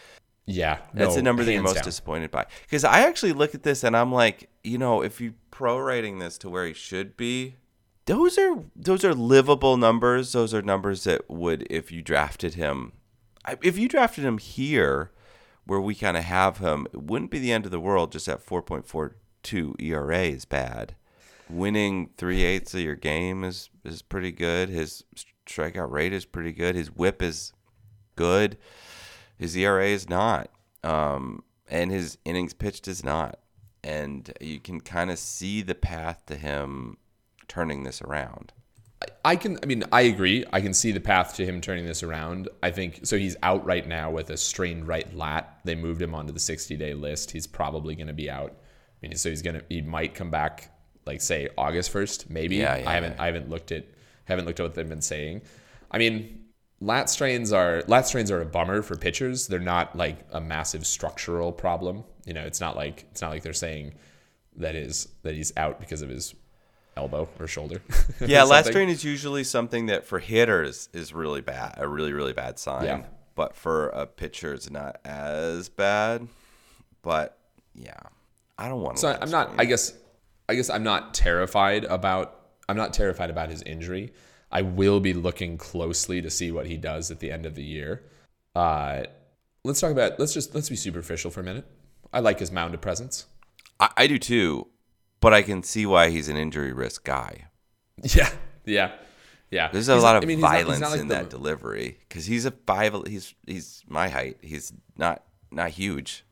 Yeah, 0.44 0.78
That's 0.92 1.10
no, 1.10 1.14
the 1.16 1.22
number 1.22 1.44
that 1.44 1.52
you're 1.52 1.62
most 1.62 1.76
down. 1.76 1.84
disappointed 1.84 2.30
by. 2.30 2.46
Because 2.62 2.84
I 2.84 3.02
actually 3.02 3.32
look 3.32 3.54
at 3.54 3.62
this 3.62 3.84
and 3.84 3.96
I'm 3.96 4.12
like, 4.12 4.50
you 4.64 4.76
know, 4.76 5.02
if 5.02 5.20
you 5.20 5.34
prorating 5.52 6.18
this 6.18 6.36
to 6.38 6.50
where 6.50 6.66
he 6.66 6.72
should 6.74 7.16
be, 7.16 7.56
those 8.06 8.38
are 8.38 8.64
those 8.74 9.04
are 9.04 9.14
livable 9.14 9.76
numbers. 9.76 10.32
Those 10.32 10.52
are 10.52 10.62
numbers 10.62 11.04
that 11.04 11.28
would, 11.30 11.66
if 11.70 11.92
you 11.92 12.02
drafted 12.02 12.54
him, 12.54 12.92
if 13.62 13.78
you 13.78 13.88
drafted 13.88 14.24
him 14.24 14.38
here, 14.38 15.12
where 15.64 15.80
we 15.80 15.94
kind 15.94 16.16
of 16.16 16.24
have 16.24 16.58
him, 16.58 16.86
it 16.92 17.02
wouldn't 17.02 17.30
be 17.30 17.38
the 17.38 17.52
end 17.52 17.64
of 17.64 17.70
the 17.70 17.80
world. 17.80 18.12
Just 18.12 18.28
at 18.28 18.44
4.42 18.44 19.80
ERA 19.80 20.22
is 20.22 20.44
bad. 20.44 20.96
Winning 21.48 22.10
three 22.16 22.42
eighths 22.42 22.74
of 22.74 22.80
your 22.80 22.96
game 22.96 23.44
is 23.44 23.70
is 23.84 24.02
pretty 24.02 24.32
good. 24.32 24.68
His 24.68 25.04
strikeout 25.46 25.90
rate 25.90 26.12
is 26.12 26.24
pretty 26.24 26.52
good. 26.52 26.74
His 26.74 26.88
WHIP 26.88 27.22
is 27.22 27.52
good. 28.16 28.56
His 29.38 29.56
ERA 29.56 29.86
is 29.86 30.08
not, 30.08 30.50
um, 30.82 31.42
and 31.68 31.90
his 31.90 32.16
innings 32.24 32.54
pitched 32.54 32.88
is 32.88 33.04
not. 33.04 33.38
And 33.84 34.32
you 34.40 34.60
can 34.60 34.80
kind 34.80 35.10
of 35.10 35.18
see 35.18 35.62
the 35.62 35.74
path 35.74 36.24
to 36.26 36.36
him 36.36 36.96
turning 37.48 37.84
this 37.84 38.02
around. 38.02 38.52
I 39.24 39.36
can. 39.36 39.58
I 39.62 39.66
mean, 39.66 39.84
I 39.92 40.02
agree. 40.02 40.44
I 40.52 40.60
can 40.60 40.74
see 40.74 40.92
the 40.92 41.00
path 41.00 41.34
to 41.36 41.44
him 41.44 41.60
turning 41.60 41.86
this 41.86 42.02
around. 42.02 42.48
I 42.62 42.70
think 42.70 43.00
so. 43.04 43.16
He's 43.18 43.36
out 43.42 43.64
right 43.64 43.86
now 43.86 44.10
with 44.10 44.30
a 44.30 44.36
strained 44.36 44.86
right 44.86 45.12
lat. 45.16 45.58
They 45.64 45.74
moved 45.74 46.00
him 46.00 46.14
onto 46.14 46.32
the 46.32 46.40
60 46.40 46.76
day 46.76 46.94
list. 46.94 47.30
He's 47.30 47.46
probably 47.46 47.94
going 47.94 48.06
to 48.08 48.12
be 48.12 48.30
out. 48.30 48.50
I 48.50 49.06
mean, 49.06 49.16
so 49.16 49.30
he's 49.30 49.42
gonna. 49.42 49.62
He 49.68 49.80
might 49.80 50.14
come 50.14 50.30
back, 50.30 50.70
like 51.06 51.20
say 51.20 51.48
August 51.58 51.92
1st, 51.92 52.30
maybe. 52.30 52.56
Yeah, 52.56 52.76
yeah, 52.76 52.90
I 52.90 52.94
haven't. 52.94 53.14
yeah. 53.14 53.22
I 53.22 53.26
haven't 53.26 53.50
looked 53.50 53.72
at. 53.72 53.86
Haven't 54.24 54.44
looked 54.46 54.60
at 54.60 54.62
what 54.62 54.74
they've 54.74 54.88
been 54.88 55.02
saying. 55.02 55.42
I 55.90 55.98
mean, 55.98 56.44
lat 56.80 57.10
strains 57.10 57.52
are 57.52 57.82
lat 57.86 58.06
strains 58.06 58.30
are 58.30 58.40
a 58.40 58.46
bummer 58.46 58.82
for 58.82 58.96
pitchers. 58.96 59.46
They're 59.46 59.58
not 59.58 59.96
like 59.96 60.18
a 60.30 60.40
massive 60.40 60.86
structural 60.86 61.52
problem. 61.52 62.04
You 62.24 62.34
know, 62.34 62.42
it's 62.42 62.60
not 62.60 62.76
like 62.76 63.06
it's 63.10 63.20
not 63.20 63.30
like 63.30 63.42
they're 63.42 63.52
saying 63.52 63.94
that 64.56 64.74
is 64.74 65.08
that 65.22 65.34
he's 65.34 65.52
out 65.56 65.80
because 65.80 66.02
of 66.02 66.10
his 66.10 66.34
elbow 66.96 67.28
or 67.38 67.46
shoulder. 67.46 67.82
Yeah, 68.26 68.44
lat 68.44 68.66
strain 68.66 68.88
is 68.88 69.02
usually 69.02 69.42
something 69.42 69.86
that 69.86 70.04
for 70.04 70.18
hitters 70.18 70.88
is 70.92 71.12
really 71.12 71.40
bad, 71.40 71.74
a 71.76 71.88
really 71.88 72.12
really 72.12 72.32
bad 72.32 72.58
sign. 72.58 72.84
Yeah. 72.84 73.02
But 73.34 73.56
for 73.56 73.88
a 73.88 74.06
pitcher, 74.06 74.52
it's 74.52 74.70
not 74.70 75.00
as 75.04 75.68
bad. 75.68 76.28
But 77.02 77.36
yeah, 77.74 77.98
I 78.58 78.68
don't 78.68 78.82
want. 78.82 78.96
To. 78.96 79.00
So 79.00 79.18
I'm 79.20 79.30
not. 79.30 79.52
I 79.58 79.64
guess. 79.64 79.94
I 80.48 80.54
guess 80.54 80.70
I'm 80.70 80.84
not 80.84 81.14
terrified 81.14 81.84
about. 81.84 82.38
I'm 82.68 82.76
not 82.76 82.92
terrified 82.92 83.30
about 83.30 83.48
his 83.48 83.62
injury. 83.62 84.12
I 84.50 84.62
will 84.62 85.00
be 85.00 85.14
looking 85.14 85.56
closely 85.56 86.20
to 86.22 86.30
see 86.30 86.52
what 86.52 86.66
he 86.66 86.76
does 86.76 87.10
at 87.10 87.20
the 87.20 87.32
end 87.32 87.46
of 87.46 87.54
the 87.54 87.64
year. 87.64 88.04
Uh, 88.54 89.04
let's 89.64 89.80
talk 89.80 89.90
about. 89.90 90.20
Let's 90.20 90.34
just 90.34 90.54
let's 90.54 90.68
be 90.68 90.76
superficial 90.76 91.30
for 91.30 91.40
a 91.40 91.44
minute. 91.44 91.66
I 92.12 92.20
like 92.20 92.38
his 92.38 92.52
mound 92.52 92.74
of 92.74 92.80
presence. 92.80 93.26
I, 93.80 93.90
I 93.96 94.06
do 94.06 94.18
too, 94.18 94.68
but 95.22 95.32
I 95.32 95.40
can 95.40 95.62
see 95.62 95.86
why 95.86 96.10
he's 96.10 96.28
an 96.28 96.36
injury 96.36 96.72
risk 96.74 97.04
guy. 97.04 97.46
Yeah, 98.02 98.28
yeah, 98.66 98.92
yeah. 99.50 99.68
There's 99.72 99.88
a 99.88 99.94
He's 99.94 100.02
lot 100.02 100.12
not- 100.14 100.16
of 100.18 100.24
I 100.24 100.26
mean, 100.26 100.38
he's 100.38 100.42
not- 100.42 100.54
he's 100.56 100.62
violence 100.64 100.80
not 100.80 100.90
like 100.90 101.00
in 101.00 101.08
the- 101.08 101.14
that 101.14 101.30
delivery 101.30 101.98
because 102.08 102.26
he's 102.26 102.44
a 102.44 102.50
five. 102.50 102.94
He's 103.06 103.34
he's 103.46 103.82
my 103.88 104.08
height. 104.10 104.36
He's 104.42 104.72
not 104.98 105.22
not 105.50 105.70
huge. 105.70 106.24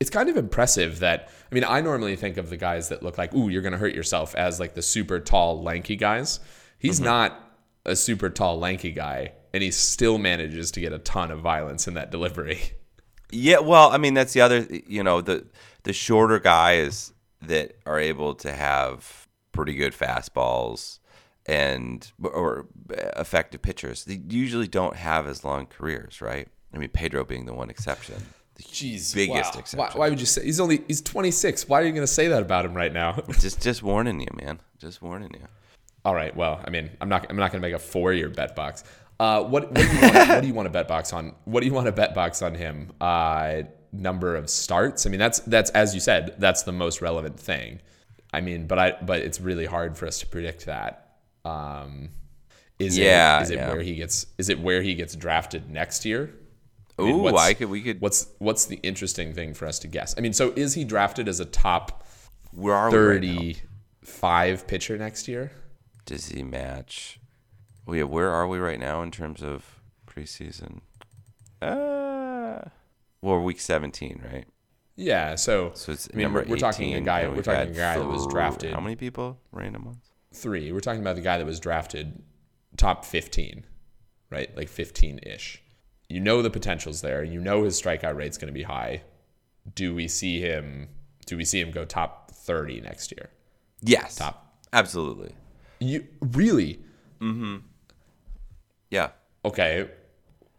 it's 0.00 0.10
kind 0.10 0.28
of 0.28 0.36
impressive 0.36 1.00
that 1.00 1.28
I 1.50 1.54
mean 1.54 1.64
I 1.64 1.80
normally 1.80 2.14
think 2.14 2.36
of 2.36 2.50
the 2.50 2.56
guys 2.56 2.88
that 2.90 3.02
look 3.02 3.18
like 3.18 3.34
ooh 3.34 3.48
you're 3.48 3.62
gonna 3.62 3.76
hurt 3.78 3.94
yourself 3.94 4.32
as 4.36 4.60
like 4.60 4.74
the 4.74 4.82
super 4.82 5.18
tall 5.20 5.62
lanky 5.62 5.96
guys. 5.96 6.38
He's 6.78 6.96
Mm-hmm. 6.96 7.04
not 7.04 7.44
a 7.84 7.96
super 7.96 8.30
tall 8.30 8.58
lanky 8.60 8.92
guy, 8.92 9.32
and 9.52 9.62
he 9.62 9.70
still 9.72 10.16
manages 10.18 10.70
to 10.72 10.80
get 10.80 10.92
a 10.92 10.98
ton 11.00 11.30
of 11.32 11.40
violence 11.40 11.88
in 11.88 11.94
that 11.94 12.10
delivery. 12.10 12.60
Yeah, 13.30 13.58
well, 13.58 13.90
I 13.90 13.98
mean 13.98 14.14
that's 14.14 14.32
the 14.32 14.40
other. 14.40 14.66
You 14.86 15.02
know, 15.02 15.20
the 15.20 15.44
the 15.82 15.92
shorter 15.92 16.38
guys 16.40 17.12
that 17.42 17.76
are 17.86 17.98
able 17.98 18.34
to 18.36 18.52
have 18.52 19.26
pretty 19.52 19.74
good 19.74 19.92
fastballs 19.92 20.98
and 21.46 22.12
or 22.22 22.66
effective 23.16 23.62
pitchers, 23.62 24.04
they 24.04 24.20
usually 24.28 24.68
don't 24.68 24.96
have 24.96 25.26
as 25.26 25.44
long 25.44 25.66
careers, 25.66 26.20
right? 26.20 26.48
I 26.74 26.78
mean, 26.78 26.90
Pedro 26.90 27.24
being 27.24 27.46
the 27.46 27.54
one 27.54 27.70
exception. 27.70 28.16
The 28.54 28.62
Jeez, 28.64 29.14
biggest 29.14 29.54
wow. 29.54 29.60
exception. 29.60 29.78
Why, 29.78 29.90
why 29.94 30.10
would 30.10 30.20
you 30.20 30.26
say 30.26 30.44
he's 30.44 30.60
only 30.60 30.82
he's 30.88 31.00
26? 31.00 31.68
Why 31.68 31.80
are 31.80 31.84
you 31.84 31.92
going 31.92 32.02
to 32.02 32.06
say 32.06 32.28
that 32.28 32.42
about 32.42 32.64
him 32.64 32.74
right 32.74 32.92
now? 32.92 33.12
Just 33.40 33.62
just 33.62 33.82
warning 33.82 34.20
you, 34.20 34.28
man. 34.34 34.60
Just 34.78 35.00
warning 35.00 35.30
you. 35.32 35.46
All 36.04 36.14
right. 36.14 36.34
Well, 36.34 36.60
I 36.64 36.70
mean, 36.70 36.90
I'm 37.00 37.08
not 37.08 37.26
I'm 37.30 37.36
not 37.36 37.52
going 37.52 37.62
to 37.62 37.66
make 37.68 37.74
a 37.74 37.78
four 37.78 38.12
year 38.12 38.28
bet 38.28 38.56
box. 38.56 38.84
Uh, 39.20 39.42
what 39.42 39.70
what 39.70 39.74
do 39.74 39.86
you 39.86 40.00
want? 40.00 40.28
what 40.28 40.40
do 40.42 40.46
you 40.46 40.54
want 40.54 40.66
to 40.66 40.70
bet 40.70 40.88
box 40.88 41.12
on? 41.12 41.34
What 41.44 41.60
do 41.60 41.66
you 41.66 41.72
want 41.72 41.86
to 41.86 41.92
bet 41.92 42.14
box 42.14 42.42
on 42.42 42.54
him? 42.54 42.92
Uh, 43.00 43.62
number 43.92 44.36
of 44.36 44.48
starts. 44.50 45.06
I 45.06 45.10
mean, 45.10 45.18
that's 45.20 45.40
that's 45.40 45.70
as 45.70 45.94
you 45.94 46.00
said, 46.00 46.34
that's 46.38 46.62
the 46.62 46.72
most 46.72 47.00
relevant 47.00 47.38
thing. 47.38 47.80
I 48.32 48.40
mean, 48.40 48.66
but 48.66 48.78
I 48.78 48.96
but 49.02 49.20
it's 49.20 49.40
really 49.40 49.66
hard 49.66 49.96
for 49.96 50.06
us 50.06 50.18
to 50.20 50.26
predict 50.26 50.66
that. 50.66 51.16
Um, 51.44 52.10
is 52.78 52.96
Yeah, 52.98 53.38
it 53.40 53.42
is 53.44 53.50
it 53.50 53.56
yeah. 53.56 53.68
where 53.72 53.80
he 53.82 53.94
gets 53.96 54.26
is 54.36 54.48
it 54.48 54.60
where 54.60 54.82
he 54.82 54.94
gets 54.94 55.16
drafted 55.16 55.70
next 55.70 56.04
year? 56.04 56.34
Ooh, 57.00 57.04
mean, 57.06 57.18
what's- 57.22 57.40
I 57.40 57.54
could 57.54 57.70
we 57.70 57.82
could. 57.82 58.00
What's 58.00 58.28
what's 58.38 58.66
the 58.66 58.76
interesting 58.82 59.32
thing 59.32 59.54
for 59.54 59.66
us 59.66 59.78
to 59.80 59.88
guess? 59.88 60.14
I 60.18 60.20
mean, 60.20 60.32
so 60.32 60.52
is 60.56 60.74
he 60.74 60.84
drafted 60.84 61.28
as 61.28 61.40
a 61.40 61.44
top 61.44 62.06
Where 62.52 62.74
are 62.74 62.90
we 62.90 62.96
right 62.96 63.56
35 64.04 64.66
pitcher 64.66 64.98
next 64.98 65.28
year? 65.28 65.52
Does 66.06 66.28
he 66.28 66.42
match? 66.42 67.20
Well, 67.86 67.96
yeah, 67.96 68.02
where 68.04 68.30
are 68.30 68.46
we 68.48 68.58
right 68.58 68.78
now 68.80 69.02
in 69.02 69.10
terms 69.10 69.42
of 69.42 69.80
preseason? 70.06 70.80
Uh, 71.62 71.97
well, 73.22 73.40
week 73.40 73.60
17, 73.60 74.22
right? 74.32 74.46
Yeah, 74.96 75.36
so, 75.36 75.70
So 75.74 75.92
it's 75.92 76.08
I 76.12 76.16
mean, 76.16 76.24
number 76.24 76.42
we're, 76.42 76.50
we're 76.50 76.56
talking 76.56 76.94
a 76.94 77.00
guy. 77.00 77.28
We're 77.28 77.42
talking 77.42 77.70
a 77.70 77.74
guy 77.76 77.98
that 77.98 78.06
was 78.06 78.26
drafted 78.26 78.74
How 78.74 78.80
many 78.80 78.96
people? 78.96 79.38
Random 79.52 79.84
ones. 79.84 80.10
three. 80.34 80.72
We're 80.72 80.80
talking 80.80 81.00
about 81.00 81.14
the 81.16 81.22
guy 81.22 81.38
that 81.38 81.46
was 81.46 81.60
drafted 81.60 82.20
top 82.76 83.04
fifteen, 83.04 83.64
right? 84.30 84.54
Like 84.56 84.68
fifteen 84.68 85.20
ish. 85.22 85.62
You 86.08 86.18
know 86.20 86.42
the 86.42 86.50
potential's 86.50 87.00
there. 87.00 87.22
You 87.22 87.40
know 87.40 87.62
his 87.64 87.80
strikeout 87.80 88.16
rate's 88.16 88.38
going 88.38 88.52
to 88.52 88.58
be 88.58 88.64
high. 88.64 89.02
Do 89.74 89.94
we 89.94 90.08
see 90.08 90.40
him? 90.40 90.88
Do 91.26 91.36
we 91.36 91.44
see 91.44 91.60
him 91.60 91.70
go 91.70 91.84
top 91.84 92.32
thirty 92.32 92.80
next 92.80 93.12
year? 93.12 93.30
Yes. 93.80 94.16
Top. 94.16 94.56
Absolutely. 94.72 95.32
You 95.78 96.06
really? 96.20 96.80
Mm-hmm. 97.20 97.58
Yeah. 98.90 99.10
Okay. 99.44 99.88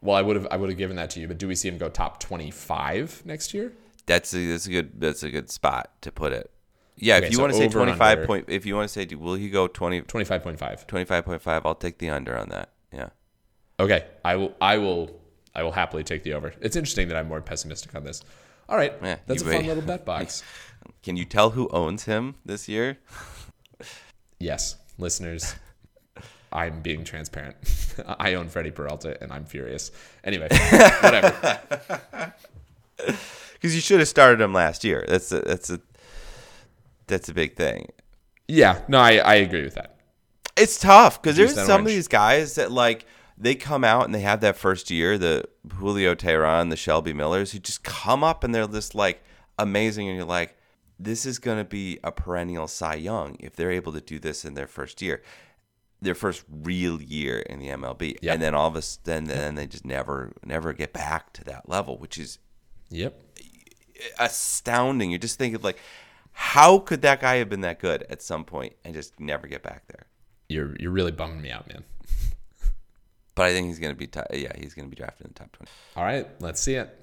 Well, 0.01 0.15
I 0.15 0.21
would 0.21 0.35
have 0.35 0.47
I 0.51 0.57
would 0.57 0.69
have 0.69 0.77
given 0.77 0.95
that 0.97 1.09
to 1.11 1.19
you, 1.19 1.27
but 1.27 1.37
do 1.37 1.47
we 1.47 1.55
see 1.55 1.67
him 1.67 1.77
go 1.77 1.89
top 1.89 2.19
25 2.19 3.23
next 3.25 3.53
year? 3.53 3.73
That's 4.05 4.33
a, 4.33 4.45
that's 4.47 4.65
a 4.65 4.69
good 4.71 4.99
that's 4.99 5.23
a 5.23 5.29
good 5.29 5.49
spot 5.49 5.91
to 6.01 6.11
put 6.11 6.31
it. 6.33 6.49
Yeah, 6.95 7.17
Okay, 7.17 7.27
if 7.27 7.31
you 7.31 7.37
so 7.37 7.43
want 7.43 7.53
to 7.53 7.59
say 7.59 7.67
25 7.69 8.01
under. 8.17 8.25
point 8.27 8.45
if 8.47 8.65
you 8.65 8.75
want 8.75 8.89
to 8.89 8.93
say 8.93 9.15
will 9.15 9.35
he 9.35 9.49
go 9.49 9.67
20 9.67 10.01
25.5. 10.01 10.85
25.5, 10.87 11.61
I'll 11.65 11.75
take 11.75 11.97
the 11.97 12.09
under 12.09 12.37
on 12.37 12.49
that. 12.49 12.69
Yeah. 12.93 13.09
Okay, 13.79 14.05
I 14.25 14.35
will 14.35 14.53
I 14.59 14.77
will 14.77 15.19
I 15.55 15.63
will 15.63 15.71
happily 15.71 16.03
take 16.03 16.23
the 16.23 16.33
over. 16.33 16.53
It's 16.61 16.75
interesting 16.75 17.07
that 17.09 17.17
I'm 17.17 17.27
more 17.27 17.41
pessimistic 17.41 17.93
on 17.95 18.03
this. 18.03 18.23
All 18.67 18.77
right, 18.77 18.93
Yeah, 19.01 19.17
that's 19.25 19.41
a 19.41 19.45
fun 19.45 19.65
little 19.65 19.81
bet 19.91 20.05
box. 20.05 20.43
Can 21.03 21.15
you 21.17 21.25
tell 21.25 21.51
who 21.51 21.67
owns 21.69 22.03
him 22.05 22.35
this 22.45 22.67
year? 22.69 22.99
yes, 24.39 24.75
listeners, 24.97 25.55
I'm 26.51 26.81
being 26.81 27.03
transparent. 27.03 27.55
I 28.19 28.33
own 28.35 28.49
Freddie 28.49 28.71
Peralta, 28.71 29.21
and 29.21 29.31
I'm 29.31 29.45
furious. 29.45 29.91
Anyway, 30.23 30.47
whatever. 31.01 31.61
Cuz 33.61 33.75
you 33.75 33.81
should 33.81 33.99
have 33.99 34.07
started 34.07 34.41
him 34.41 34.53
last 34.53 34.83
year. 34.83 35.05
That's 35.07 35.31
a, 35.31 35.41
that's 35.41 35.69
a 35.69 35.79
that's 37.07 37.29
a 37.29 37.33
big 37.33 37.55
thing. 37.55 37.89
Yeah, 38.47 38.81
no, 38.87 38.99
I, 38.99 39.17
I 39.17 39.35
agree 39.35 39.63
with 39.63 39.75
that. 39.75 39.97
It's 40.55 40.79
tough 40.79 41.21
because 41.21 41.37
there's 41.37 41.55
some 41.55 41.81
of 41.81 41.87
these 41.87 42.07
guys 42.07 42.55
that 42.55 42.71
like 42.71 43.05
they 43.37 43.55
come 43.55 43.83
out 43.83 44.05
and 44.05 44.13
they 44.13 44.19
have 44.21 44.41
that 44.41 44.57
first 44.57 44.91
year, 44.91 45.17
the 45.17 45.45
Julio 45.75 46.13
Teheran, 46.15 46.69
the 46.69 46.75
Shelby 46.75 47.13
Millers, 47.13 47.51
who 47.51 47.59
just 47.59 47.83
come 47.83 48.23
up 48.23 48.43
and 48.43 48.53
they're 48.53 48.67
just 48.67 48.95
like 48.95 49.23
amazing, 49.57 50.07
and 50.07 50.17
you're 50.17 50.25
like, 50.25 50.57
this 50.99 51.25
is 51.25 51.39
gonna 51.39 51.63
be 51.63 51.99
a 52.03 52.11
perennial 52.11 52.67
Cy 52.67 52.95
Young 52.95 53.37
if 53.39 53.55
they're 53.55 53.71
able 53.71 53.93
to 53.93 54.01
do 54.01 54.19
this 54.19 54.43
in 54.43 54.55
their 54.55 54.67
first 54.67 55.01
year, 55.01 55.21
their 56.01 56.15
first 56.15 56.43
real 56.49 57.01
year 57.01 57.39
in 57.39 57.59
the 57.59 57.67
MLB, 57.67 58.17
Yep. 58.21 58.33
and 58.33 58.41
then 58.41 58.55
all 58.55 58.67
of 58.67 58.75
a 58.75 58.81
sudden, 58.81 59.25
then 59.25 59.55
they 59.55 59.67
just 59.67 59.85
never 59.85 60.33
never 60.45 60.71
get 60.73 60.93
back 60.93 61.33
to 61.33 61.43
that 61.45 61.67
level, 61.67 61.97
which 61.97 62.17
is 62.17 62.39
Yep. 62.89 63.21
astounding. 64.19 65.11
You're 65.11 65.19
just 65.19 65.37
thinking 65.37 65.61
like, 65.61 65.77
how 66.31 66.79
could 66.79 67.01
that 67.01 67.19
guy 67.19 67.35
have 67.35 67.49
been 67.49 67.61
that 67.61 67.79
good 67.79 68.03
at 68.09 68.21
some 68.21 68.45
point 68.45 68.73
and 68.85 68.93
just 68.93 69.19
never 69.19 69.47
get 69.47 69.61
back 69.63 69.87
there? 69.87 70.05
You're 70.47 70.75
you're 70.79 70.91
really 70.91 71.11
bumming 71.11 71.41
me 71.41 71.51
out, 71.51 71.67
man. 71.67 71.83
But 73.35 73.45
I 73.45 73.53
think 73.53 73.67
he's 73.67 73.79
gonna 73.79 73.95
be, 73.95 74.07
t- 74.07 74.19
yeah, 74.33 74.51
he's 74.57 74.73
gonna 74.73 74.89
be 74.89 74.97
drafted 74.97 75.27
in 75.27 75.33
the 75.33 75.39
top 75.39 75.51
twenty. 75.53 75.71
All 75.95 76.03
right, 76.03 76.27
let's 76.41 76.59
see 76.59 76.75
it. 76.75 76.93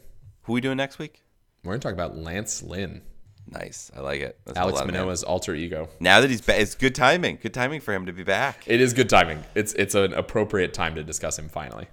Who 0.42 0.52
we 0.52 0.60
doing 0.60 0.76
next 0.76 0.98
week? 0.98 1.22
We're 1.64 1.72
gonna 1.72 1.80
talk 1.80 1.94
about 1.94 2.16
Lance 2.18 2.62
Lynn, 2.62 3.00
Nice, 3.48 3.90
I 3.96 4.00
like 4.00 4.20
it. 4.20 4.38
That's 4.44 4.58
Alex. 4.58 4.80
Manoah's 4.84 5.22
alter 5.22 5.54
ego. 5.54 5.88
Now 6.00 6.20
that 6.20 6.30
he's 6.30 6.40
back, 6.40 6.60
it's 6.60 6.74
good 6.74 6.94
timing. 6.94 7.38
Good 7.40 7.54
timing 7.54 7.80
for 7.80 7.94
him 7.94 8.06
to 8.06 8.12
be 8.12 8.24
back. 8.24 8.64
It 8.66 8.80
is 8.80 8.92
good 8.92 9.08
timing. 9.08 9.44
It's 9.54 9.72
it's 9.74 9.94
an 9.94 10.14
appropriate 10.14 10.74
time 10.74 10.96
to 10.96 11.04
discuss 11.04 11.38
him 11.38 11.48
finally. 11.48 11.86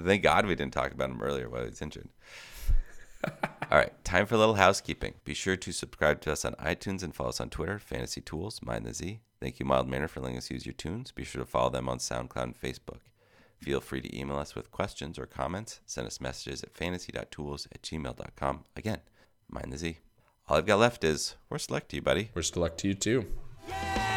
Thank 0.00 0.22
God 0.22 0.46
we 0.46 0.54
didn't 0.54 0.72
talk 0.72 0.92
about 0.92 1.10
him 1.10 1.22
earlier 1.22 1.48
while 1.48 1.62
he 1.62 1.70
was 1.70 1.82
injured. 1.82 2.08
All 3.24 3.78
right, 3.78 3.92
time 4.04 4.26
for 4.26 4.34
a 4.34 4.38
little 4.38 4.54
housekeeping. 4.54 5.14
Be 5.24 5.34
sure 5.34 5.56
to 5.56 5.72
subscribe 5.72 6.20
to 6.22 6.32
us 6.32 6.44
on 6.44 6.54
iTunes 6.54 7.02
and 7.02 7.14
follow 7.14 7.30
us 7.30 7.40
on 7.40 7.50
Twitter, 7.50 7.78
Fantasy 7.78 8.20
Tools, 8.20 8.60
Mind 8.62 8.84
the 8.84 8.94
Z. 8.94 9.20
Thank 9.40 9.58
you, 9.60 9.66
Mild 9.66 9.88
Manner, 9.88 10.08
for 10.08 10.20
letting 10.20 10.36
us 10.36 10.50
use 10.50 10.66
your 10.66 10.72
tunes. 10.72 11.10
Be 11.10 11.24
sure 11.24 11.42
to 11.42 11.46
follow 11.46 11.70
them 11.70 11.88
on 11.88 11.98
SoundCloud 11.98 12.42
and 12.42 12.60
Facebook. 12.60 13.00
Feel 13.60 13.80
free 13.80 14.00
to 14.00 14.18
email 14.18 14.38
us 14.38 14.54
with 14.54 14.72
questions 14.72 15.18
or 15.18 15.26
comments. 15.26 15.80
Send 15.86 16.06
us 16.06 16.20
messages 16.20 16.62
at 16.62 16.74
fantasy.tools 16.74 17.68
at 17.72 17.82
gmail.com. 17.82 18.64
Again, 18.76 18.98
Mind 19.48 19.72
the 19.72 19.78
Z. 19.78 19.98
All 20.48 20.56
I've 20.56 20.66
got 20.66 20.78
left 20.78 21.04
is 21.04 21.36
worst 21.48 21.70
luck 21.70 21.88
to 21.88 21.96
you, 21.96 22.02
buddy. 22.02 22.30
Worst 22.34 22.56
luck 22.56 22.76
to 22.78 22.88
you 22.88 22.94
too. 22.94 23.26
Yeah! 23.68 24.11